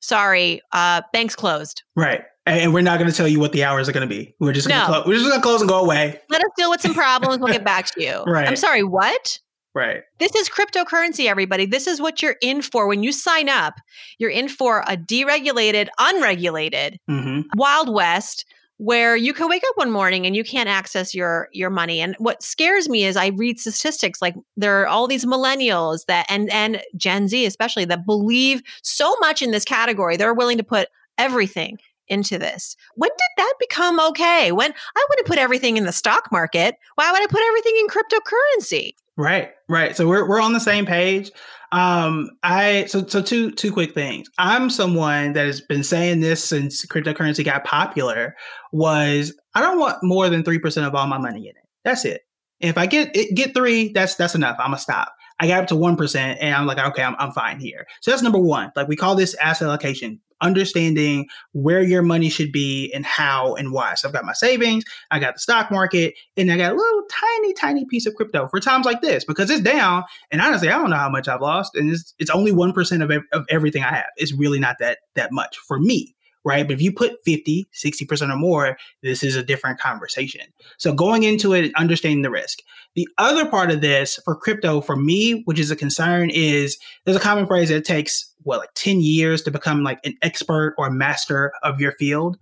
sorry, 0.00 0.60
uh, 0.72 1.02
bank's 1.12 1.36
closed. 1.36 1.82
Right 1.96 2.22
and 2.46 2.72
we're 2.72 2.80
not 2.80 2.98
going 2.98 3.10
to 3.10 3.16
tell 3.16 3.26
you 3.26 3.40
what 3.40 3.52
the 3.52 3.64
hours 3.64 3.88
are 3.88 3.92
going 3.92 4.08
to 4.08 4.14
be. 4.14 4.34
We're 4.38 4.52
just 4.52 4.68
going 4.68 4.80
to 4.80 5.02
we're 5.06 5.14
just 5.14 5.26
going 5.26 5.36
to 5.36 5.42
close 5.42 5.60
and 5.60 5.68
go 5.68 5.80
away. 5.80 6.20
Let 6.30 6.40
us 6.40 6.50
deal 6.56 6.70
with 6.70 6.80
some 6.80 6.94
problems. 6.94 7.38
we'll 7.38 7.52
get 7.52 7.64
back 7.64 7.86
to 7.86 8.02
you. 8.02 8.22
Right. 8.36 8.46
I'm 8.46 8.56
sorry. 8.56 8.82
What? 8.82 9.38
Right. 9.74 10.02
This 10.18 10.34
is 10.34 10.48
cryptocurrency, 10.48 11.26
everybody. 11.26 11.66
This 11.66 11.86
is 11.86 12.00
what 12.00 12.22
you're 12.22 12.36
in 12.40 12.62
for 12.62 12.86
when 12.86 13.02
you 13.02 13.12
sign 13.12 13.48
up. 13.48 13.74
You're 14.18 14.30
in 14.30 14.48
for 14.48 14.80
a 14.86 14.96
deregulated, 14.96 15.88
unregulated 15.98 16.98
mm-hmm. 17.08 17.42
Wild 17.56 17.92
West 17.92 18.44
where 18.78 19.16
you 19.16 19.32
can 19.32 19.48
wake 19.48 19.62
up 19.68 19.76
one 19.76 19.90
morning 19.90 20.26
and 20.26 20.36
you 20.36 20.44
can't 20.44 20.68
access 20.68 21.14
your 21.14 21.48
your 21.52 21.70
money 21.70 22.00
and 22.00 22.14
what 22.18 22.42
scares 22.42 22.88
me 22.88 23.04
is 23.04 23.16
i 23.16 23.28
read 23.28 23.58
statistics 23.58 24.20
like 24.20 24.34
there 24.56 24.82
are 24.82 24.86
all 24.86 25.06
these 25.06 25.24
millennials 25.24 26.04
that 26.06 26.26
and 26.28 26.50
and 26.52 26.82
gen 26.96 27.26
z 27.26 27.46
especially 27.46 27.84
that 27.84 28.04
believe 28.04 28.62
so 28.82 29.16
much 29.20 29.40
in 29.40 29.50
this 29.50 29.64
category 29.64 30.16
they're 30.16 30.34
willing 30.34 30.58
to 30.58 30.64
put 30.64 30.88
everything 31.18 31.78
into 32.08 32.38
this. 32.38 32.76
When 32.94 33.10
did 33.10 33.44
that 33.44 33.54
become 33.58 34.00
okay? 34.10 34.52
When 34.52 34.70
I 34.70 35.06
would 35.08 35.18
have 35.18 35.26
put 35.26 35.38
everything 35.38 35.76
in 35.76 35.84
the 35.84 35.92
stock 35.92 36.30
market, 36.30 36.76
why 36.94 37.10
would 37.10 37.22
I 37.22 37.26
put 37.26 37.42
everything 37.42 37.74
in 37.80 37.88
cryptocurrency? 37.88 38.94
Right, 39.16 39.52
right. 39.68 39.96
So 39.96 40.06
we're 40.06 40.28
we're 40.28 40.40
on 40.40 40.52
the 40.52 40.60
same 40.60 40.84
page. 40.86 41.30
Um, 41.72 42.30
I 42.42 42.86
so 42.86 43.06
so 43.06 43.20
two 43.22 43.50
two 43.50 43.72
quick 43.72 43.94
things. 43.94 44.28
I'm 44.38 44.70
someone 44.70 45.32
that 45.32 45.46
has 45.46 45.60
been 45.60 45.82
saying 45.82 46.20
this 46.20 46.42
since 46.44 46.84
cryptocurrency 46.86 47.44
got 47.44 47.64
popular. 47.64 48.34
Was 48.72 49.34
I 49.54 49.60
don't 49.60 49.78
want 49.78 49.98
more 50.02 50.28
than 50.28 50.44
three 50.44 50.58
percent 50.58 50.86
of 50.86 50.94
all 50.94 51.06
my 51.06 51.18
money 51.18 51.40
in 51.40 51.50
it. 51.50 51.64
That's 51.84 52.04
it. 52.04 52.22
If 52.60 52.78
I 52.78 52.86
get 52.86 53.14
it, 53.14 53.34
get 53.34 53.54
three, 53.54 53.92
that's 53.92 54.14
that's 54.14 54.34
enough. 54.34 54.56
I'm 54.58 54.68
gonna 54.68 54.78
stop. 54.78 55.12
I 55.38 55.46
got 55.46 55.60
up 55.60 55.68
to 55.68 55.74
1% 55.74 56.38
and 56.40 56.54
I'm 56.54 56.66
like, 56.66 56.78
okay, 56.78 57.02
I'm, 57.02 57.14
I'm 57.18 57.32
fine 57.32 57.60
here. 57.60 57.86
So 58.00 58.10
that's 58.10 58.22
number 58.22 58.38
one. 58.38 58.72
Like 58.74 58.88
we 58.88 58.96
call 58.96 59.14
this 59.14 59.34
asset 59.34 59.68
allocation 59.68 60.20
understanding 60.40 61.26
where 61.52 61.82
your 61.82 62.02
money 62.02 62.28
should 62.28 62.52
be 62.52 62.92
and 62.94 63.04
how 63.04 63.54
and 63.54 63.72
why. 63.72 63.94
So 63.94 64.08
I've 64.08 64.14
got 64.14 64.24
my 64.24 64.32
savings, 64.32 64.84
I 65.10 65.18
got 65.18 65.34
the 65.34 65.40
stock 65.40 65.70
market, 65.70 66.14
and 66.36 66.50
I 66.50 66.56
got 66.56 66.72
a 66.72 66.76
little 66.76 67.02
tiny, 67.10 67.52
tiny 67.54 67.84
piece 67.84 68.06
of 68.06 68.14
crypto 68.14 68.48
for 68.48 68.60
times 68.60 68.86
like 68.86 69.00
this 69.00 69.24
because 69.24 69.50
it's 69.50 69.62
down. 69.62 70.04
And 70.30 70.40
honestly, 70.40 70.68
I 70.68 70.78
don't 70.78 70.90
know 70.90 70.96
how 70.96 71.10
much 71.10 71.28
I've 71.28 71.40
lost, 71.40 71.74
and 71.74 71.90
it's 71.90 72.14
it's 72.18 72.30
only 72.30 72.52
one 72.52 72.72
percent 72.72 73.02
of 73.02 73.10
of 73.32 73.44
everything 73.48 73.82
I 73.82 73.94
have. 73.94 74.10
It's 74.16 74.32
really 74.32 74.58
not 74.58 74.76
that 74.80 74.98
that 75.14 75.32
much 75.32 75.56
for 75.66 75.78
me 75.78 76.14
right? 76.46 76.66
But 76.66 76.74
if 76.74 76.80
you 76.80 76.92
put 76.92 77.22
50, 77.24 77.66
60% 77.74 78.32
or 78.32 78.36
more, 78.36 78.78
this 79.02 79.24
is 79.24 79.34
a 79.34 79.42
different 79.42 79.80
conversation. 79.80 80.46
So 80.78 80.92
going 80.92 81.24
into 81.24 81.52
it, 81.52 81.64
and 81.64 81.74
understanding 81.74 82.22
the 82.22 82.30
risk. 82.30 82.60
The 82.94 83.08
other 83.18 83.50
part 83.50 83.72
of 83.72 83.80
this 83.80 84.18
for 84.24 84.36
crypto, 84.36 84.80
for 84.80 84.94
me, 84.94 85.42
which 85.44 85.58
is 85.58 85.72
a 85.72 85.76
concern, 85.76 86.30
is 86.30 86.78
there's 87.04 87.16
a 87.16 87.20
common 87.20 87.46
phrase 87.46 87.68
that 87.68 87.84
takes, 87.84 88.32
what, 88.44 88.60
like 88.60 88.70
10 88.76 89.00
years 89.00 89.42
to 89.42 89.50
become 89.50 89.82
like 89.82 89.98
an 90.04 90.14
expert 90.22 90.76
or 90.78 90.88
master 90.88 91.52
of 91.64 91.80
your 91.80 91.92
field. 91.92 92.38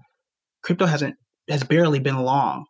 Crypto 0.63 0.85
hasn't, 0.85 1.17
has 1.49 1.65
barely 1.65 1.99
been 1.99 2.19
long 2.19 2.67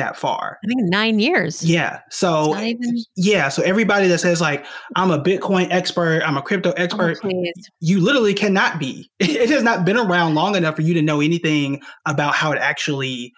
that 0.00 0.16
far. 0.16 0.58
I 0.64 0.66
think 0.66 0.80
nine 0.84 1.20
years. 1.20 1.64
Yeah. 1.64 2.00
So 2.10 2.58
even... 2.58 3.04
yeah. 3.16 3.48
So 3.48 3.62
everybody 3.62 4.08
that 4.08 4.18
says 4.18 4.40
like 4.40 4.66
I'm 4.96 5.10
a 5.10 5.22
Bitcoin 5.22 5.68
expert, 5.70 6.22
I'm 6.24 6.36
a 6.36 6.42
crypto 6.42 6.70
oh, 6.70 6.74
expert, 6.76 7.18
oh, 7.22 7.44
you 7.80 8.00
literally 8.00 8.34
cannot 8.34 8.78
be. 8.78 9.10
It 9.20 9.48
has 9.50 9.62
not 9.62 9.84
been 9.84 9.96
around 9.96 10.34
long 10.34 10.56
enough 10.56 10.76
for 10.76 10.82
you 10.82 10.92
to 10.94 11.02
know 11.02 11.20
anything 11.20 11.80
about 12.04 12.34
how 12.34 12.52
it 12.52 12.58
actually 12.58 13.32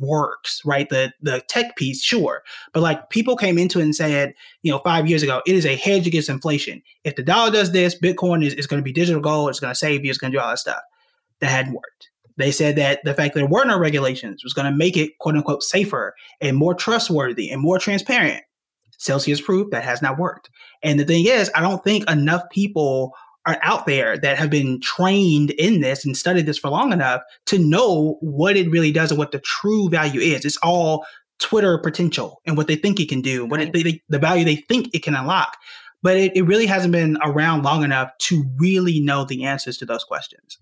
works, 0.00 0.60
right? 0.64 0.88
The 0.88 1.12
the 1.20 1.42
tech 1.48 1.76
piece, 1.76 2.02
sure. 2.02 2.42
But 2.72 2.82
like 2.82 3.10
people 3.10 3.36
came 3.36 3.58
into 3.58 3.78
it 3.78 3.82
and 3.82 3.94
said, 3.94 4.34
you 4.62 4.72
know, 4.72 4.78
five 4.78 5.08
years 5.08 5.22
ago, 5.22 5.42
it 5.46 5.54
is 5.54 5.66
a 5.66 5.76
hedge 5.76 6.06
against 6.06 6.28
inflation. 6.28 6.82
If 7.04 7.16
the 7.16 7.22
dollar 7.22 7.50
does 7.50 7.72
this, 7.72 7.98
Bitcoin 7.98 8.44
is, 8.44 8.54
is 8.54 8.66
going 8.66 8.80
to 8.80 8.84
be 8.84 8.92
digital 8.92 9.20
gold, 9.20 9.50
it's 9.50 9.60
going 9.60 9.72
to 9.72 9.78
save 9.78 10.04
you, 10.04 10.10
it's 10.10 10.18
going 10.18 10.32
to 10.32 10.38
do 10.38 10.42
all 10.42 10.50
that 10.50 10.58
stuff. 10.58 10.82
That 11.40 11.50
hadn't 11.50 11.74
worked. 11.74 12.10
They 12.36 12.50
said 12.50 12.76
that 12.76 13.00
the 13.04 13.14
fact 13.14 13.34
that 13.34 13.40
there 13.40 13.48
were 13.48 13.64
no 13.64 13.78
regulations 13.78 14.44
was 14.44 14.52
going 14.52 14.70
to 14.70 14.76
make 14.76 14.96
it 14.96 15.18
quote 15.18 15.36
unquote 15.36 15.62
safer 15.62 16.14
and 16.40 16.56
more 16.56 16.74
trustworthy 16.74 17.50
and 17.50 17.60
more 17.60 17.78
transparent. 17.78 18.42
Celsius 18.98 19.40
proof 19.40 19.70
that 19.70 19.84
has 19.84 20.02
not 20.02 20.18
worked. 20.18 20.50
And 20.82 20.98
the 20.98 21.04
thing 21.04 21.26
is, 21.26 21.50
I 21.54 21.60
don't 21.60 21.84
think 21.84 22.08
enough 22.10 22.42
people 22.50 23.12
are 23.46 23.58
out 23.62 23.86
there 23.86 24.18
that 24.18 24.38
have 24.38 24.50
been 24.50 24.80
trained 24.80 25.50
in 25.52 25.80
this 25.80 26.04
and 26.04 26.16
studied 26.16 26.46
this 26.46 26.58
for 26.58 26.68
long 26.68 26.92
enough 26.92 27.22
to 27.46 27.58
know 27.58 28.18
what 28.20 28.56
it 28.56 28.70
really 28.70 28.90
does 28.90 29.10
and 29.10 29.18
what 29.18 29.30
the 29.30 29.38
true 29.38 29.88
value 29.88 30.20
is. 30.20 30.44
It's 30.44 30.56
all 30.58 31.06
Twitter 31.38 31.78
potential 31.78 32.40
and 32.44 32.56
what 32.56 32.66
they 32.66 32.76
think 32.76 32.98
it 32.98 33.08
can 33.08 33.20
do, 33.20 33.44
what 33.46 33.60
right. 33.60 33.74
it, 33.74 33.84
they, 33.84 34.02
the 34.08 34.18
value 34.18 34.44
they 34.44 34.56
think 34.56 34.88
it 34.92 35.02
can 35.02 35.14
unlock. 35.14 35.56
But 36.02 36.16
it, 36.16 36.36
it 36.36 36.42
really 36.42 36.66
hasn't 36.66 36.92
been 36.92 37.18
around 37.22 37.62
long 37.62 37.84
enough 37.84 38.10
to 38.22 38.44
really 38.58 39.00
know 39.00 39.24
the 39.24 39.44
answers 39.44 39.78
to 39.78 39.86
those 39.86 40.04
questions. 40.04 40.58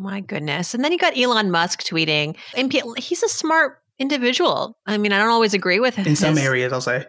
My 0.00 0.20
goodness. 0.20 0.72
And 0.72 0.82
then 0.82 0.92
you 0.92 0.98
got 0.98 1.16
Elon 1.16 1.50
Musk 1.50 1.82
tweeting, 1.82 2.34
and 2.56 2.72
he's 2.96 3.22
a 3.22 3.28
smart 3.28 3.82
individual. 3.98 4.78
I 4.86 4.96
mean, 4.96 5.12
I 5.12 5.18
don't 5.18 5.28
always 5.28 5.52
agree 5.52 5.78
with 5.78 5.94
him. 5.94 6.06
In 6.06 6.16
some 6.16 6.38
areas, 6.38 6.72
I'll 6.72 6.80
say. 6.80 7.04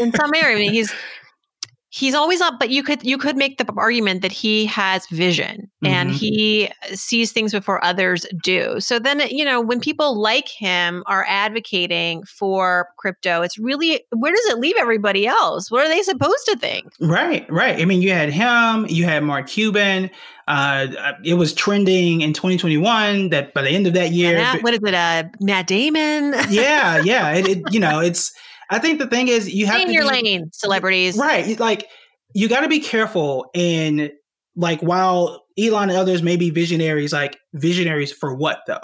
in 0.00 0.12
some 0.12 0.34
areas, 0.34 0.58
I 0.58 0.60
mean, 0.60 0.72
he's 0.72 0.92
he's 1.90 2.14
always 2.14 2.40
up 2.40 2.58
but 2.58 2.70
you 2.70 2.82
could 2.82 3.04
you 3.04 3.16
could 3.16 3.36
make 3.36 3.56
the 3.56 3.72
argument 3.76 4.22
that 4.22 4.32
he 4.32 4.66
has 4.66 5.06
vision 5.06 5.63
and 5.86 6.10
mm-hmm. 6.10 6.18
he 6.18 6.70
sees 6.94 7.32
things 7.32 7.52
before 7.52 7.82
others 7.84 8.26
do 8.42 8.78
so 8.80 8.98
then 8.98 9.22
you 9.30 9.44
know 9.44 9.60
when 9.60 9.80
people 9.80 10.20
like 10.20 10.48
him 10.48 11.02
are 11.06 11.24
advocating 11.28 12.22
for 12.24 12.88
crypto 12.96 13.42
it's 13.42 13.58
really 13.58 14.04
where 14.10 14.32
does 14.32 14.46
it 14.46 14.58
leave 14.58 14.76
everybody 14.78 15.26
else 15.26 15.70
what 15.70 15.84
are 15.84 15.88
they 15.88 16.02
supposed 16.02 16.44
to 16.46 16.56
think 16.56 16.92
right 17.00 17.50
right 17.50 17.80
i 17.80 17.84
mean 17.84 18.02
you 18.02 18.10
had 18.10 18.30
him 18.30 18.86
you 18.88 19.04
had 19.04 19.22
mark 19.22 19.46
cuban 19.46 20.10
uh, 20.46 21.14
it 21.24 21.34
was 21.34 21.54
trending 21.54 22.20
in 22.20 22.34
2021 22.34 23.30
that 23.30 23.54
by 23.54 23.62
the 23.62 23.70
end 23.70 23.86
of 23.86 23.94
that 23.94 24.12
year 24.12 24.36
Matt, 24.36 24.62
what 24.62 24.74
is 24.74 24.80
it 24.82 24.94
uh 24.94 25.24
matt 25.40 25.66
damon 25.66 26.34
yeah 26.50 26.98
yeah 27.02 27.32
it, 27.32 27.48
it, 27.48 27.72
you 27.72 27.80
know 27.80 27.98
it's 28.00 28.30
I 28.70 28.78
think 28.78 28.98
the 28.98 29.06
thing 29.06 29.28
is 29.28 29.52
you 29.52 29.66
have 29.66 29.80
in 29.80 29.88
to 29.88 29.92
your 29.92 30.04
be, 30.04 30.22
lane, 30.22 30.50
celebrities. 30.52 31.16
Right. 31.16 31.58
Like 31.58 31.88
you 32.34 32.48
got 32.48 32.60
to 32.60 32.68
be 32.68 32.80
careful 32.80 33.50
in 33.54 34.10
like 34.56 34.80
while 34.80 35.43
Elon 35.58 35.90
and 35.90 35.98
others 35.98 36.22
may 36.22 36.36
be 36.36 36.50
visionaries, 36.50 37.12
like 37.12 37.38
visionaries 37.52 38.12
for 38.12 38.34
what 38.34 38.60
though? 38.66 38.80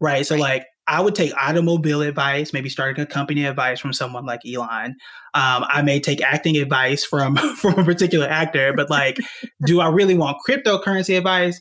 Right. 0.00 0.26
So 0.26 0.34
right. 0.34 0.40
like 0.40 0.66
I 0.86 1.00
would 1.00 1.14
take 1.14 1.32
automobile 1.36 2.02
advice, 2.02 2.52
maybe 2.52 2.68
starting 2.68 3.02
a 3.02 3.06
company 3.06 3.44
advice 3.44 3.78
from 3.78 3.92
someone 3.92 4.26
like 4.26 4.40
Elon. 4.46 4.96
Um, 5.34 5.64
I 5.68 5.82
may 5.82 6.00
take 6.00 6.20
acting 6.20 6.56
advice 6.56 7.04
from 7.04 7.36
from 7.56 7.78
a 7.78 7.84
particular 7.84 8.26
actor, 8.26 8.72
but 8.74 8.90
like, 8.90 9.18
do 9.66 9.80
I 9.80 9.88
really 9.88 10.16
want 10.16 10.38
cryptocurrency 10.46 11.16
advice? 11.16 11.60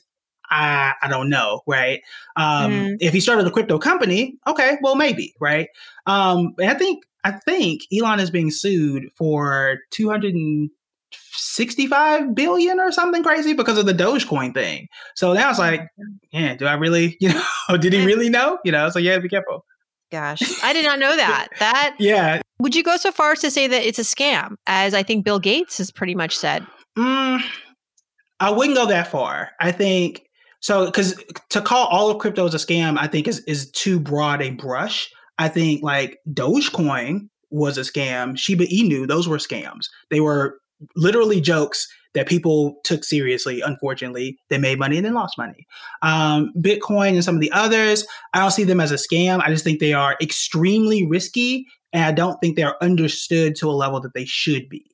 I, 0.50 0.94
I 1.02 1.08
don't 1.08 1.30
know, 1.30 1.62
right? 1.66 2.02
Um, 2.36 2.72
mm. 2.72 2.98
If 3.00 3.14
he 3.14 3.22
started 3.22 3.48
a 3.48 3.52
crypto 3.52 3.80
company, 3.80 4.38
okay, 4.46 4.78
well, 4.82 4.96
maybe, 4.96 5.34
right? 5.40 5.70
Um, 6.06 6.54
I 6.60 6.74
think 6.74 7.06
I 7.24 7.32
think 7.32 7.84
Elon 7.94 8.20
is 8.20 8.32
being 8.32 8.52
sued 8.52 9.06
for 9.16 9.78
265 11.12 12.36
billion 12.36 12.80
or 12.80 12.91
something 12.91 13.24
crazy 13.24 13.54
because 13.54 13.78
of 13.78 13.86
the 13.86 13.93
Dogecoin 13.93 14.54
thing. 14.54 14.88
So 15.15 15.34
now 15.34 15.50
it's 15.50 15.60
like, 15.60 15.88
yeah, 16.32 16.56
do 16.56 16.65
I 16.65 16.74
really, 16.74 17.17
you 17.21 17.34
know, 17.34 17.78
did 17.78 17.93
he 17.93 18.06
really 18.06 18.30
know? 18.30 18.60
You 18.63 18.71
know, 18.71 18.89
so 18.89 19.00
yeah, 19.00 19.17
be 19.19 19.30
careful. 19.30 19.65
Gosh, 20.12 20.41
I 20.63 20.74
did 20.74 20.86
not 20.86 21.00
know 21.00 21.15
that. 21.15 21.47
That 21.60 21.95
yeah. 21.97 22.41
Would 22.60 22.76
you 22.76 22.84
go 22.84 22.97
so 22.97 23.12
far 23.12 23.32
as 23.32 23.39
to 23.39 23.50
say 23.50 23.67
that 23.67 23.84
it's 23.84 23.97
a 23.97 24.04
scam, 24.04 24.56
as 24.67 24.93
I 24.93 25.04
think 25.04 25.26
Bill 25.26 25.39
Gates 25.39 25.78
has 25.78 25.89
pretty 25.89 26.15
much 26.15 26.38
said? 26.38 26.65
Mm, 26.97 27.41
I 28.39 28.52
wouldn't 28.52 28.76
go 28.76 28.86
that 28.88 29.08
far. 29.08 29.52
I 29.60 29.71
think 29.71 30.24
so 30.60 30.86
because 30.86 31.21
to 31.50 31.62
call 31.62 31.88
all 31.88 32.10
of 32.10 32.19
crypto 32.19 32.45
as 32.45 32.54
a 32.54 32.58
scam, 32.58 32.97
I 33.00 33.08
think 33.08 33.28
is 33.28 33.39
is 33.47 33.71
too 33.71 34.00
broad 34.00 34.41
a 34.41 34.52
brush. 34.52 35.10
I 35.39 35.47
think 35.47 35.82
like 35.82 36.19
Dogecoin 36.30 37.30
was 37.50 37.78
a 37.78 37.82
scam. 37.82 38.38
Shiba 38.38 38.65
Inu, 38.67 39.08
those 39.08 39.28
were 39.28 39.38
scams. 39.38 39.86
They 40.10 40.19
were 40.19 40.60
literally 40.96 41.41
jokes 41.41 41.88
that 42.13 42.28
people 42.28 42.76
took 42.84 43.04
seriously. 43.04 43.62
Unfortunately, 43.62 44.38
they 44.50 44.58
made 44.58 44.80
money 44.80 44.98
and 44.98 45.06
then 45.06 45.13
lost 45.13 45.38
money. 45.38 45.65
Um, 46.02 46.52
Bitcoin 46.58 47.13
and 47.13 47.24
some 47.24 47.36
of 47.36 47.41
the 47.41 47.52
others, 47.52 48.06
I 48.34 48.39
don't 48.39 48.52
see 48.52 48.63
them 48.63 48.82
as 48.82 48.91
a 48.91 48.96
scam. 48.96 49.41
I 49.41 49.50
just 49.50 49.63
think 49.63 49.80
they 49.80 49.94
are 49.94 50.17
extremely 50.22 51.06
risky, 51.06 51.65
and 51.94 52.04
I 52.04 52.12
don't 52.12 52.38
think 52.41 52.56
they 52.56 52.63
are 52.63 52.78
understood 52.82 53.56
to 53.58 53.70
a 53.70 53.72
level 53.72 54.02
that 54.02 54.13
they 54.13 54.26
should 54.26 54.67
be. 54.70 54.86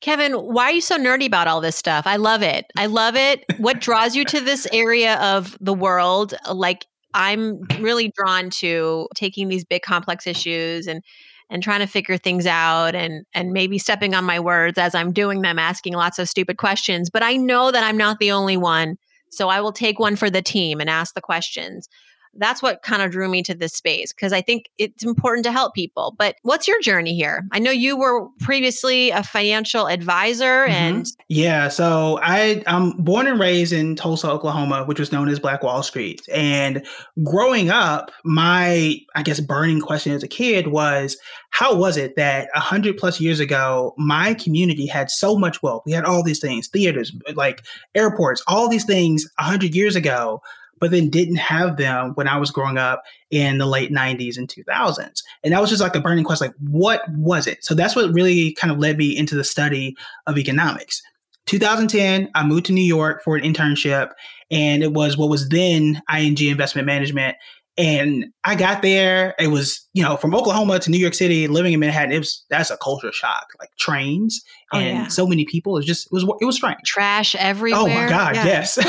Kevin, 0.00 0.32
why 0.34 0.64
are 0.64 0.72
you 0.72 0.80
so 0.80 0.96
nerdy 0.96 1.26
about 1.26 1.48
all 1.48 1.60
this 1.60 1.76
stuff? 1.76 2.06
I 2.06 2.16
love 2.16 2.42
it. 2.42 2.66
I 2.76 2.86
love 2.86 3.16
it. 3.16 3.44
What 3.58 3.80
draws 3.80 4.14
you 4.14 4.24
to 4.26 4.40
this 4.40 4.66
area 4.72 5.16
of 5.16 5.56
the 5.60 5.74
world? 5.74 6.34
Like 6.52 6.86
I'm 7.14 7.62
really 7.80 8.12
drawn 8.16 8.50
to 8.50 9.08
taking 9.16 9.48
these 9.48 9.64
big 9.64 9.82
complex 9.82 10.26
issues 10.26 10.86
and 10.86 11.02
and 11.52 11.62
trying 11.62 11.80
to 11.80 11.86
figure 11.86 12.16
things 12.16 12.46
out 12.46 12.94
and 12.94 13.24
and 13.34 13.52
maybe 13.52 13.78
stepping 13.78 14.14
on 14.14 14.24
my 14.24 14.40
words 14.40 14.78
as 14.78 14.94
I'm 14.94 15.12
doing 15.12 15.42
them 15.42 15.58
asking 15.58 15.92
lots 15.92 16.18
of 16.18 16.28
stupid 16.28 16.56
questions 16.56 17.10
but 17.10 17.22
I 17.22 17.36
know 17.36 17.70
that 17.70 17.84
I'm 17.84 17.98
not 17.98 18.18
the 18.18 18.32
only 18.32 18.56
one 18.56 18.96
so 19.30 19.48
I 19.48 19.60
will 19.60 19.72
take 19.72 19.98
one 19.98 20.16
for 20.16 20.30
the 20.30 20.42
team 20.42 20.80
and 20.80 20.90
ask 20.90 21.14
the 21.14 21.20
questions 21.20 21.88
that's 22.34 22.62
what 22.62 22.82
kind 22.82 23.02
of 23.02 23.10
drew 23.10 23.28
me 23.28 23.42
to 23.42 23.54
this 23.54 23.72
space 23.72 24.12
because 24.12 24.32
I 24.32 24.40
think 24.40 24.70
it's 24.78 25.04
important 25.04 25.44
to 25.44 25.52
help 25.52 25.74
people. 25.74 26.14
But 26.18 26.36
what's 26.42 26.66
your 26.66 26.80
journey 26.80 27.14
here? 27.14 27.46
I 27.52 27.58
know 27.58 27.70
you 27.70 27.96
were 27.96 28.28
previously 28.40 29.10
a 29.10 29.22
financial 29.22 29.86
advisor 29.86 30.66
mm-hmm. 30.66 30.72
and 30.72 31.06
Yeah, 31.28 31.68
so 31.68 32.18
I 32.22 32.62
I'm 32.66 32.92
born 32.92 33.26
and 33.26 33.38
raised 33.38 33.72
in 33.72 33.96
Tulsa, 33.96 34.30
Oklahoma, 34.30 34.84
which 34.84 34.98
was 34.98 35.12
known 35.12 35.28
as 35.28 35.38
Black 35.38 35.62
Wall 35.62 35.82
Street. 35.82 36.22
And 36.32 36.86
growing 37.24 37.70
up, 37.70 38.10
my 38.24 38.96
I 39.14 39.22
guess 39.22 39.40
burning 39.40 39.80
question 39.80 40.12
as 40.12 40.22
a 40.22 40.28
kid 40.28 40.68
was 40.68 41.16
how 41.50 41.74
was 41.74 41.98
it 41.98 42.16
that 42.16 42.48
a 42.54 42.60
hundred 42.60 42.96
plus 42.96 43.20
years 43.20 43.40
ago, 43.40 43.94
my 43.98 44.32
community 44.34 44.86
had 44.86 45.10
so 45.10 45.36
much 45.36 45.62
wealth? 45.62 45.82
We 45.84 45.92
had 45.92 46.04
all 46.04 46.22
these 46.22 46.40
things, 46.40 46.68
theaters, 46.68 47.14
like 47.34 47.62
airports, 47.94 48.42
all 48.46 48.70
these 48.70 48.86
things 48.86 49.28
a 49.38 49.42
hundred 49.42 49.74
years 49.74 49.94
ago 49.94 50.40
but 50.82 50.90
then 50.90 51.08
didn't 51.08 51.36
have 51.36 51.76
them 51.76 52.10
when 52.14 52.26
I 52.26 52.38
was 52.38 52.50
growing 52.50 52.76
up 52.76 53.04
in 53.30 53.58
the 53.58 53.66
late 53.66 53.92
90s 53.92 54.36
and 54.36 54.48
2000s. 54.48 55.22
And 55.44 55.54
that 55.54 55.60
was 55.60 55.70
just 55.70 55.80
like 55.80 55.94
a 55.94 56.00
burning 56.00 56.24
question 56.24 56.48
like, 56.48 56.56
what 56.58 57.02
was 57.10 57.46
it? 57.46 57.64
So 57.64 57.72
that's 57.72 57.94
what 57.94 58.12
really 58.12 58.52
kind 58.54 58.72
of 58.72 58.80
led 58.80 58.98
me 58.98 59.16
into 59.16 59.36
the 59.36 59.44
study 59.44 59.94
of 60.26 60.36
economics. 60.36 61.00
2010, 61.46 62.28
I 62.34 62.44
moved 62.44 62.66
to 62.66 62.72
New 62.72 62.82
York 62.82 63.22
for 63.22 63.36
an 63.36 63.44
internship, 63.44 64.10
and 64.50 64.82
it 64.82 64.92
was 64.92 65.16
what 65.16 65.30
was 65.30 65.48
then 65.50 66.02
ING 66.12 66.36
Investment 66.40 66.86
Management. 66.86 67.36
And 67.78 68.26
I 68.44 68.54
got 68.54 68.82
there. 68.82 69.34
It 69.38 69.48
was, 69.48 69.88
you 69.94 70.02
know, 70.02 70.16
from 70.16 70.34
Oklahoma 70.34 70.78
to 70.80 70.90
New 70.90 70.98
York 70.98 71.14
City, 71.14 71.48
living 71.48 71.72
in 71.72 71.80
Manhattan. 71.80 72.12
It 72.12 72.18
was 72.18 72.44
that's 72.50 72.70
a 72.70 72.76
culture 72.76 73.12
shock. 73.12 73.46
Like 73.58 73.70
trains 73.78 74.42
oh, 74.74 74.78
and 74.78 74.98
yeah. 74.98 75.06
so 75.08 75.26
many 75.26 75.46
people. 75.46 75.78
It 75.78 75.84
just 75.84 76.06
it 76.06 76.12
was 76.12 76.24
it 76.40 76.44
was 76.44 76.56
strange. 76.56 76.80
Trash 76.84 77.34
everywhere. 77.36 77.80
Oh 77.80 77.86
my 77.86 78.08
god, 78.08 78.34
yeah. 78.36 78.44
yes. 78.44 78.74
so 78.74 78.88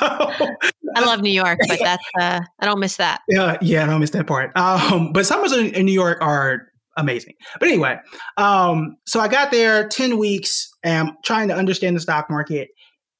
I 0.00 1.04
love 1.04 1.22
New 1.22 1.32
York, 1.32 1.58
but 1.68 1.78
that's 1.82 2.04
uh, 2.20 2.40
I 2.60 2.66
don't 2.66 2.78
miss 2.78 2.96
that. 2.96 3.20
Yeah, 3.28 3.56
yeah, 3.60 3.82
I 3.82 3.86
don't 3.86 4.00
miss 4.00 4.10
that 4.10 4.26
part. 4.26 4.56
Um, 4.56 5.12
but 5.12 5.26
summers 5.26 5.52
in, 5.52 5.74
in 5.74 5.86
New 5.86 5.92
York 5.92 6.18
are 6.20 6.68
amazing. 6.96 7.34
But 7.58 7.68
anyway, 7.68 7.98
um, 8.36 8.96
so 9.06 9.18
I 9.18 9.26
got 9.26 9.50
there 9.50 9.88
ten 9.88 10.18
weeks, 10.18 10.70
and 10.84 11.12
trying 11.24 11.48
to 11.48 11.54
understand 11.54 11.96
the 11.96 12.00
stock 12.00 12.30
market. 12.30 12.68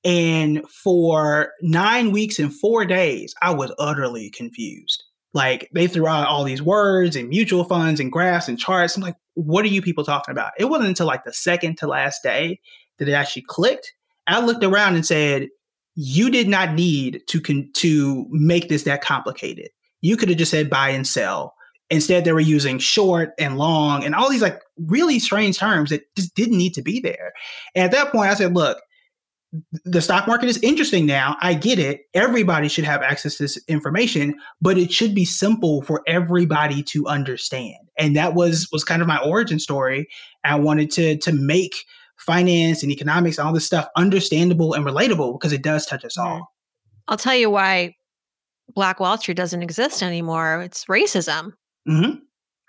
And 0.04 0.66
for 0.68 1.52
nine 1.60 2.10
weeks 2.10 2.38
and 2.38 2.54
four 2.54 2.84
days, 2.84 3.34
I 3.42 3.52
was 3.52 3.72
utterly 3.78 4.30
confused. 4.30 5.04
Like 5.32 5.68
they 5.72 5.86
threw 5.86 6.06
out 6.06 6.26
all 6.26 6.44
these 6.44 6.62
words 6.62 7.16
and 7.16 7.28
mutual 7.28 7.64
funds 7.64 8.00
and 8.00 8.10
graphs 8.10 8.48
and 8.48 8.58
charts. 8.58 8.96
I'm 8.96 9.02
like, 9.02 9.16
what 9.34 9.64
are 9.64 9.68
you 9.68 9.82
people 9.82 10.04
talking 10.04 10.32
about? 10.32 10.52
It 10.58 10.66
wasn't 10.66 10.88
until 10.88 11.06
like 11.06 11.24
the 11.24 11.32
second 11.32 11.78
to 11.78 11.86
last 11.86 12.22
day 12.22 12.60
that 12.98 13.08
it 13.08 13.12
actually 13.12 13.42
clicked. 13.42 13.92
I 14.26 14.40
looked 14.40 14.64
around 14.64 14.94
and 14.94 15.06
said, 15.06 15.48
you 15.94 16.30
did 16.30 16.48
not 16.48 16.74
need 16.74 17.22
to 17.28 17.40
con- 17.40 17.70
to 17.74 18.26
make 18.30 18.68
this 18.68 18.84
that 18.84 19.02
complicated. 19.02 19.68
You 20.00 20.16
could 20.16 20.28
have 20.30 20.38
just 20.38 20.50
said 20.50 20.70
buy 20.70 20.90
and 20.90 21.06
sell. 21.06 21.54
Instead, 21.90 22.24
they 22.24 22.32
were 22.32 22.40
using 22.40 22.78
short 22.78 23.32
and 23.38 23.58
long 23.58 24.04
and 24.04 24.14
all 24.14 24.30
these 24.30 24.42
like 24.42 24.60
really 24.78 25.18
strange 25.18 25.58
terms 25.58 25.90
that 25.90 26.02
just 26.16 26.34
didn't 26.34 26.56
need 26.56 26.74
to 26.74 26.82
be 26.82 27.00
there. 27.00 27.32
And 27.74 27.84
at 27.84 27.90
that 27.90 28.12
point, 28.12 28.30
I 28.30 28.34
said, 28.34 28.54
look, 28.54 28.80
the 29.84 30.00
stock 30.00 30.28
market 30.28 30.48
is 30.48 30.58
interesting 30.62 31.06
now. 31.06 31.36
I 31.40 31.54
get 31.54 31.78
it. 31.78 32.02
Everybody 32.14 32.68
should 32.68 32.84
have 32.84 33.02
access 33.02 33.36
to 33.36 33.44
this 33.44 33.58
information, 33.66 34.34
but 34.60 34.78
it 34.78 34.92
should 34.92 35.14
be 35.14 35.24
simple 35.24 35.82
for 35.82 36.02
everybody 36.06 36.82
to 36.84 37.06
understand. 37.06 37.76
And 37.98 38.16
that 38.16 38.34
was 38.34 38.68
was 38.70 38.84
kind 38.84 39.02
of 39.02 39.08
my 39.08 39.18
origin 39.18 39.58
story. 39.58 40.08
I 40.44 40.54
wanted 40.54 40.90
to 40.92 41.16
to 41.18 41.32
make 41.32 41.84
finance 42.16 42.82
and 42.82 42.92
economics 42.92 43.38
and 43.38 43.46
all 43.46 43.54
this 43.54 43.66
stuff 43.66 43.88
understandable 43.96 44.74
and 44.74 44.84
relatable 44.84 45.38
because 45.40 45.52
it 45.52 45.62
does 45.62 45.86
touch 45.86 46.04
us 46.04 46.18
all. 46.18 46.52
I'll 47.08 47.16
tell 47.16 47.34
you 47.34 47.50
why 47.50 47.96
Black 48.74 49.00
Wall 49.00 49.18
Street 49.18 49.36
doesn't 49.36 49.62
exist 49.62 50.02
anymore. 50.02 50.62
It's 50.62 50.84
racism. 50.84 51.54
Mm-hmm. 51.88 52.20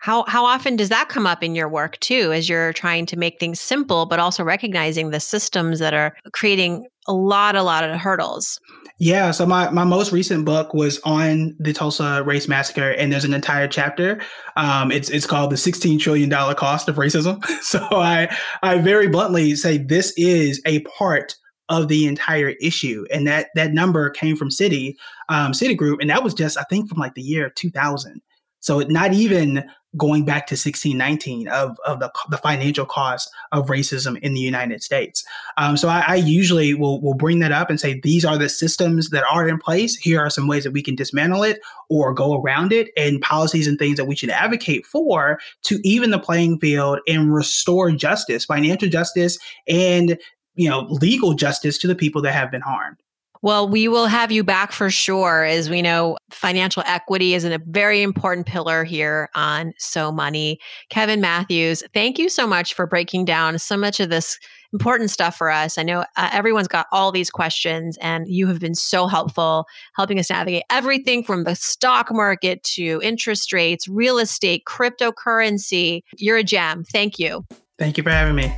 How 0.02 0.26
how 0.28 0.46
often 0.46 0.76
does 0.76 0.90
that 0.90 1.10
come 1.10 1.28
up 1.28 1.44
in 1.44 1.54
your 1.54 1.70
work 1.70 2.00
too, 2.00 2.34
as 2.34 2.50
you're 2.50 2.74
trying 2.74 3.06
to 3.06 3.18
make 3.18 3.40
things 3.40 3.60
simple, 3.60 4.08
but 4.08 4.18
also 4.20 4.44
recognizing 4.44 5.12
the 5.12 5.20
systems 5.20 5.78
that 5.78 5.94
are 5.94 6.16
creating 6.34 6.88
a 7.08 7.14
lot, 7.14 7.56
a 7.56 7.62
lot 7.62 7.84
of 7.84 7.96
hurdles? 8.00 8.60
Yeah. 8.98 9.30
So 9.30 9.46
my, 9.46 9.70
my 9.70 9.84
most 9.84 10.12
recent 10.12 10.44
book 10.44 10.74
was 10.74 11.00
on 11.04 11.56
the 11.60 11.72
Tulsa 11.72 12.24
race 12.24 12.48
massacre, 12.48 12.90
and 12.92 13.14
there's 13.14 13.26
an 13.26 13.34
entire 13.36 13.68
chapter. 13.68 14.20
Um, 14.58 14.92
it's 14.92 15.12
it's 15.12 15.28
called 15.28 15.52
the 15.52 15.58
16 15.58 16.00
trillion 16.00 16.30
dollar 16.30 16.56
cost 16.56 16.90
of 16.90 16.96
racism. 16.96 17.46
so 17.62 17.80
I 17.92 18.36
I 18.64 18.80
very 18.80 19.08
bluntly 19.08 19.56
say 19.56 19.78
this 19.78 20.14
is 20.18 20.64
a 20.66 20.80
part 20.82 21.36
of 21.70 21.90
the 21.90 22.08
entire 22.08 22.56
issue, 22.60 23.06
and 23.14 23.28
that 23.28 23.50
that 23.54 23.72
number 23.72 24.10
came 24.10 24.36
from 24.36 24.50
Citi, 24.50 24.96
um, 25.30 25.52
Citigroup, 25.52 25.98
and 26.02 26.10
that 26.10 26.24
was 26.24 26.34
just 26.34 26.58
I 26.58 26.64
think 26.64 26.90
from 26.90 26.98
like 26.98 27.14
the 27.14 27.22
year 27.22 27.52
2000. 27.52 28.20
So 28.62 28.80
not 28.80 29.14
even 29.14 29.64
going 29.98 30.24
back 30.24 30.48
to 30.48 30.54
1619 30.54 31.48
of, 31.50 31.78
of 31.86 32.00
the, 32.00 32.12
the 32.30 32.38
financial 32.38 32.86
cost 32.86 33.30
of 33.52 33.68
racism 33.68 34.18
in 34.20 34.34
the 34.34 34.40
United 34.40 34.82
States. 34.82 35.24
Um, 35.58 35.76
so 35.76 35.90
I, 35.90 36.04
I, 36.08 36.16
usually 36.16 36.74
will, 36.74 37.02
will 37.02 37.14
bring 37.14 37.40
that 37.40 37.52
up 37.52 37.70
and 37.70 37.80
say, 37.80 38.00
these 38.00 38.24
are 38.24 38.38
the 38.38 38.48
systems 38.48 39.10
that 39.10 39.26
are 39.30 39.48
in 39.48 39.58
place. 39.58 39.98
Here 39.98 40.20
are 40.20 40.30
some 40.30 40.48
ways 40.48 40.64
that 40.64 40.72
we 40.72 40.82
can 40.82 40.96
dismantle 40.96 41.44
it 41.44 41.60
or 41.90 42.14
go 42.14 42.42
around 42.42 42.72
it 42.72 42.90
and 42.96 43.22
policies 43.22 43.68
and 43.68 43.78
things 43.78 43.98
that 43.98 44.06
we 44.06 44.16
should 44.16 44.30
advocate 44.30 44.86
for 44.86 45.40
to 45.64 45.80
even 45.84 46.12
the 46.12 46.20
playing 46.20 46.60
field 46.60 47.00
and 47.08 47.34
restore 47.34 47.92
justice, 47.92 48.46
financial 48.46 48.88
justice 48.88 49.38
and 49.68 50.18
you 50.56 50.70
know 50.70 50.82
legal 50.90 51.34
justice 51.34 51.78
to 51.78 51.88
the 51.88 51.96
people 51.96 52.22
that 52.22 52.34
have 52.34 52.52
been 52.52 52.62
harmed. 52.62 52.98
Well, 53.44 53.68
we 53.68 53.88
will 53.88 54.06
have 54.06 54.32
you 54.32 54.44
back 54.44 54.72
for 54.72 54.92
sure. 54.92 55.44
As 55.44 55.68
we 55.68 55.82
know, 55.82 56.18
financial 56.30 56.84
equity 56.86 57.34
is 57.34 57.44
a 57.44 57.60
very 57.66 58.04
important 58.04 58.46
pillar 58.46 58.84
here 58.84 59.30
on 59.34 59.74
So 59.80 60.12
Money. 60.12 60.60
Kevin 60.90 61.22
Matthews, 61.22 61.84
thank 61.92 62.20
you 62.20 62.30
so 62.30 62.46
much 62.46 62.76
for 62.76 62.86
breaking 62.86 63.26
down 63.26 63.58
so 63.58 63.78
much 63.78 64.00
of 64.00 64.10
this 64.10 64.38
important 64.74 65.10
stuff 65.10 65.36
for 65.36 65.50
us. 65.50 65.80
I 65.80 65.84
know 65.84 66.06
uh, 66.18 66.30
everyone's 66.32 66.68
got 66.68 66.86
all 66.92 67.12
these 67.12 67.32
questions, 67.32 67.98
and 68.00 68.28
you 68.28 68.46
have 68.46 68.60
been 68.60 68.76
so 68.76 69.08
helpful 69.08 69.66
helping 69.96 70.20
us 70.20 70.30
navigate 70.30 70.64
everything 70.70 71.24
from 71.24 71.44
the 71.44 71.56
stock 71.56 72.12
market 72.12 72.64
to 72.76 73.02
interest 73.04 73.52
rates, 73.52 73.88
real 73.88 74.20
estate, 74.20 74.66
cryptocurrency. 74.66 76.04
You're 76.18 76.38
a 76.38 76.44
gem. 76.44 76.84
Thank 76.84 77.18
you. 77.18 77.46
Thank 77.80 77.98
you 77.98 78.04
for 78.04 78.12
having 78.12 78.36
me. 78.36 78.56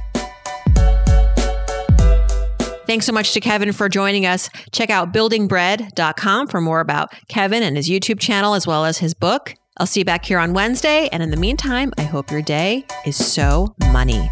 Thanks 2.86 3.06
so 3.06 3.14
much 3.14 3.34
to 3.34 3.40
Kevin 3.40 3.72
for 3.72 3.90
joining 3.90 4.26
us. 4.26 4.50
Check 4.72 4.90
out 4.90 5.14
buildingbread.com 5.14 6.48
for 6.48 6.62
more 6.62 6.80
about 6.80 7.14
Kevin 7.28 7.64
and 7.64 7.78
his 7.78 7.90
YouTube 7.90 8.20
channel 8.20 8.54
as 8.54 8.68
well 8.68 8.86
as 8.86 8.98
his 8.98 9.14
book. 9.14 9.56
I'll 9.78 9.88
see 9.88 10.02
you 10.02 10.06
back 10.06 10.26
here 10.26 10.40
on 10.40 10.54
Wednesday. 10.54 11.10
And 11.12 11.24
in 11.24 11.32
the 11.32 11.38
meantime, 11.38 11.94
I 11.98 12.04
hope 12.04 12.32
your 12.32 12.42
day 12.42 12.86
is 13.06 13.16
so 13.16 13.74
money. 13.92 14.30